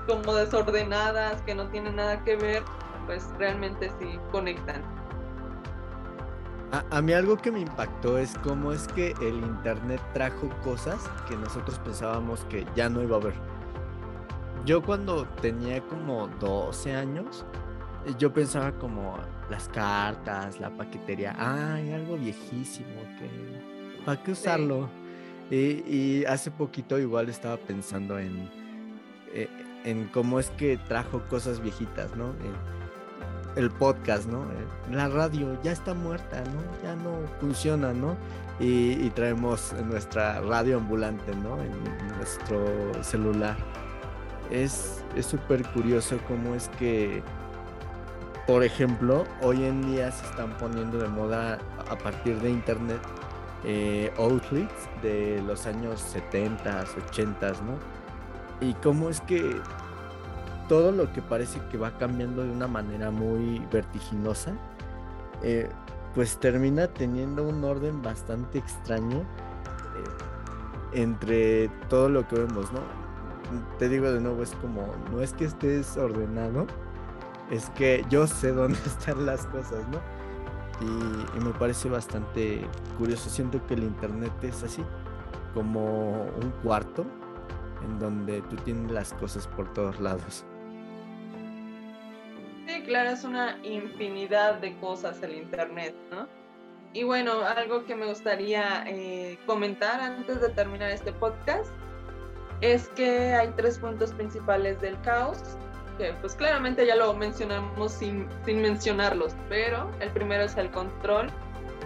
como 0.07 0.33
desordenadas, 0.33 1.43
que 1.43 1.57
no 1.57 1.69
tienen 1.71 1.97
nada 1.97 2.23
que 2.23 2.37
ver, 2.37 2.63
pues 3.07 3.29
realmente 3.37 3.91
sí 3.99 4.21
conectan. 4.31 4.81
A, 6.71 6.85
a, 6.91 7.03
mí 7.03 7.13
algo 7.15 7.37
que 7.39 7.51
me 7.51 7.61
impactó 7.61 8.19
es 8.19 8.37
cómo 8.43 8.73
es 8.73 8.87
que 8.89 9.13
el 9.23 9.37
Internet 9.37 10.03
trajo 10.13 10.51
cosas 10.63 10.99
que 11.27 11.37
nosotros 11.37 11.79
pensábamos 11.79 12.45
que 12.51 12.67
ya 12.77 12.91
no 12.91 13.03
iba 13.03 13.17
a 13.17 13.21
haber 13.21 13.35
yo 14.69 14.83
cuando 14.83 15.25
tenía 15.41 15.81
como 15.81 16.29
12 16.41 16.95
años, 16.95 17.47
eh, 18.05 18.13
yo 18.19 18.35
pensaba 18.35 18.73
como 18.73 19.19
las 19.49 19.67
cartas, 19.71 20.61
la 20.61 20.69
paquetería, 20.69 21.35
ay, 21.39 21.91
algo 21.93 22.19
viejísimo, 22.19 23.01
que 23.19 24.05
¿para 24.05 24.23
qué 24.23 24.33
usarlo? 24.33 24.91
Y, 25.51 26.23
hace 26.27 26.51
poquito 26.51 26.99
igual 26.99 27.31
estaba 27.31 27.57
pensando 27.57 28.19
en, 28.19 28.51
eh, 29.33 29.49
en 29.85 30.07
cómo 30.09 30.39
es 30.39 30.51
que 30.51 30.77
trajo 30.77 31.23
cosas 31.31 31.63
viejitas, 31.63 32.15
¿no? 32.15 32.35
El, 33.59 33.71
podcast, 33.71 34.27
¿no? 34.29 34.45
La 34.91 35.09
radio 35.09 35.61
ya 35.63 35.73
está 35.73 35.93
muerta, 35.93 36.41
¿no? 36.41 36.83
Ya 36.83 36.95
no 36.97 37.19
funciona, 37.41 37.93
¿no? 37.93 38.17
Y, 38.61 38.93
y 38.93 39.11
traemos 39.11 39.75
nuestra 39.85 40.41
radio 40.41 40.79
ambulante, 40.79 41.35
¿no? 41.37 41.61
En 41.63 42.17
nuestro 42.17 43.03
celular 43.03 43.57
es 44.51 45.05
súper 45.21 45.65
curioso 45.73 46.19
cómo 46.27 46.55
es 46.55 46.69
que, 46.79 47.23
por 48.47 48.65
ejemplo, 48.65 49.25
hoy 49.43 49.65
en 49.65 49.83
día 49.91 50.11
se 50.11 50.25
están 50.27 50.57
poniendo 50.59 50.99
de 50.99 51.09
moda 51.09 51.59
a 51.91 51.99
partir 51.99 52.41
de 52.41 52.51
internet 52.51 53.01
eh, 53.65 54.13
outlets 54.17 54.89
de 55.03 55.43
los 55.47 55.67
años 55.67 56.01
70, 56.01 56.85
80, 57.09 57.49
¿no? 57.49 57.79
Y 58.61 58.75
cómo 58.75 59.09
es 59.09 59.21
que 59.23 59.57
todo 60.69 60.93
lo 60.93 61.13
que 61.13 61.23
parece 61.23 61.61
que 61.71 61.79
va 61.79 61.97
cambiando 61.99 62.45
de 62.45 62.51
una 62.51 62.69
manera 62.69 63.11
muy 63.11 63.61
vertiginosa, 63.73 64.53
eh, 65.43 65.69
pues 66.15 66.39
termina 66.39 66.87
teniendo 66.89 67.43
un 67.47 67.65
orden 67.65 68.03
bastante 68.03 68.59
extraño 68.59 69.21
eh, 69.21 71.01
entre 71.01 71.69
todo 71.89 72.09
lo 72.09 72.27
que 72.29 72.37
vemos, 72.37 72.73
¿no? 72.73 73.09
te 73.79 73.89
digo 73.89 74.11
de 74.11 74.21
nuevo, 74.21 74.43
es 74.43 74.55
como, 74.57 74.95
no 75.11 75.21
es 75.23 75.33
que 75.33 75.45
estés 75.45 75.97
ordenado, 75.97 76.67
es 77.51 77.71
que 77.71 78.05
yo 78.11 78.27
sé 78.27 78.53
dónde 78.53 78.79
están 78.87 79.27
las 79.27 79.47
cosas, 79.47 79.87
¿no? 79.89 79.99
Y, 80.81 81.41
me 81.41 81.51
parece 81.55 81.89
bastante 81.89 82.65
curioso. 82.99 83.29
Siento 83.31 83.65
que 83.67 83.75
el 83.75 83.83
Internet 83.83 84.33
es 84.43 84.63
así, 84.63 84.85
como 85.55 86.23
un 86.23 86.51
cuarto 86.63 87.05
en 87.85 87.99
donde 87.99 88.43
tú 88.43 88.57
tienes 88.57 88.93
las 88.93 89.13
cosas 89.15 89.47
por 89.49 89.73
todos 89.73 89.99
lados. 89.99 90.45
Es 92.89 93.23
una 93.23 93.59
infinidad 93.65 94.55
de 94.61 94.75
cosas 94.79 95.23
el 95.23 95.35
Internet, 95.35 95.95
¿no? 96.11 96.27
Y 96.95 97.05
bueno, 97.05 97.43
algo 97.43 97.85
que 97.85 97.95
me 97.95 98.07
gustaría 98.07 98.83
eh, 98.87 99.39
comentar 99.45 100.01
antes 100.01 100.41
de 100.41 100.49
terminar 100.49 100.91
este 100.91 101.13
podcast 101.13 101.71
es 102.63 102.89
que 102.89 103.35
hay 103.35 103.53
tres 103.57 103.79
puntos 103.79 104.13
principales 104.13 104.81
del 104.81 104.99
caos, 105.03 105.39
que 105.99 106.15
pues 106.23 106.35
claramente 106.35 106.87
ya 106.87 106.97
lo 106.97 107.13
mencionamos 107.13 107.93
sin, 107.93 108.27
mencionarlos, 108.47 109.35
pero 109.51 109.91
el 110.01 110.11
primero 110.13 110.45
es 110.45 110.57
el 110.57 110.71
control, 110.71 111.31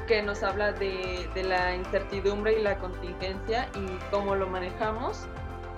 que 0.06 0.22
nos 0.22 0.44
habla 0.44 0.70
de, 0.70 1.28
la 1.34 1.74
incertidumbre 1.74 2.60
y 2.60 2.62
la 2.62 2.78
contingencia 2.78 3.68
y 3.74 3.98
cómo 4.12 4.36
lo 4.36 4.46
manejamos. 4.46 5.26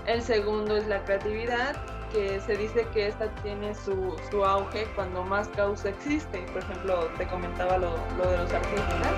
El 0.07 0.21
segundo 0.21 0.77
es 0.77 0.87
la 0.87 1.03
creatividad, 1.05 1.77
que 2.15 2.41
se 2.41 2.57
dice 2.57 2.87
que 2.95 3.09
esta 3.09 3.29
tiene 3.43 3.75
su, 3.75 4.17
auge 4.45 4.87
cuando 4.95 5.25
más 5.25 5.49
caos 5.49 5.85
existe. 5.85 6.39
Por 6.53 6.63
ejemplo, 6.63 7.11
te 7.19 7.27
comentaba 7.27 7.77
lo, 7.77 7.91
de 7.91 8.39
los 8.39 8.53
artistas, 8.53 9.13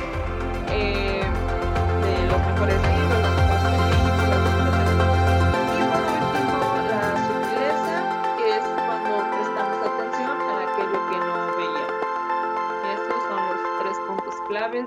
eh, 0.71 1.23
de 2.03 2.27
los 2.27 2.39
mejores 2.47 2.81
libros, 2.83 3.37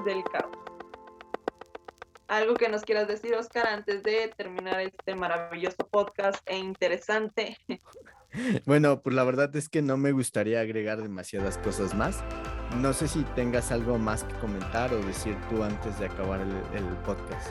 del 0.04 0.24
caos. 0.24 0.52
Algo 2.28 2.54
que 2.56 2.70
nos 2.70 2.84
quieras 2.84 3.08
decir, 3.08 3.34
Oscar, 3.34 3.68
antes 3.68 4.04
de 4.04 4.32
terminar 4.36 4.82
este 4.82 5.16
maravilloso 5.16 5.88
podcast 5.90 6.42
e 6.46 6.58
interesante. 6.58 7.58
Bueno, 8.66 9.02
pues 9.02 9.16
la 9.16 9.24
verdad 9.24 9.56
es 9.56 9.70
que 9.70 9.82
no 9.82 9.98
me 9.98 10.12
gustaría 10.12 10.62
agregar 10.62 11.02
demasiadas 11.02 11.58
cosas 11.58 11.94
más. 11.96 12.24
No 12.78 12.94
sé 12.94 13.08
si 13.08 13.24
tengas 13.36 13.72
algo 13.72 13.98
más 13.98 14.24
que 14.24 14.36
comentar 14.36 14.94
o 14.94 15.00
decir 15.00 15.36
tú 15.50 15.64
antes 15.64 15.98
de 16.00 16.06
acabar 16.06 16.42
el, 16.42 16.86
podcast. 17.06 17.50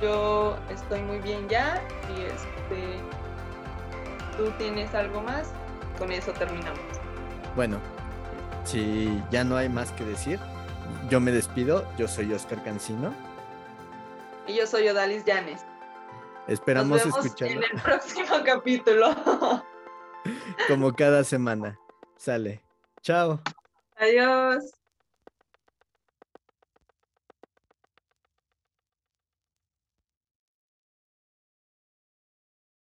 Yo 0.00 0.58
estoy 0.68 1.00
muy 1.02 1.20
bien 1.20 1.48
ya 1.48 1.80
y 2.16 2.22
este, 2.22 2.98
¿tú 4.36 4.50
tienes 4.58 4.92
algo 4.94 5.22
más? 5.22 5.52
con 5.98 6.10
eso 6.10 6.32
terminamos. 6.32 6.80
Bueno, 7.54 7.78
si 8.64 9.22
ya 9.30 9.44
no 9.44 9.56
hay 9.56 9.68
más 9.68 9.92
que 9.92 10.04
decir, 10.04 10.38
yo 11.08 11.20
me 11.20 11.30
despido. 11.30 11.86
Yo 11.96 12.08
soy 12.08 12.32
Oscar 12.32 12.62
Cancino. 12.64 13.14
Y 14.46 14.54
yo 14.54 14.66
soy 14.66 14.88
Odalis 14.88 15.24
Llanes. 15.24 15.64
Esperamos 16.48 16.90
Nos 16.90 17.04
vemos 17.04 17.24
escucharlo 17.26 17.62
en 17.62 17.76
el 17.76 17.82
próximo 17.82 18.36
capítulo. 18.44 19.14
como 20.68 20.92
cada 20.92 21.24
semana. 21.24 21.78
Sale. 22.16 22.62
Chao. 23.02 23.40
Adiós. 23.96 24.72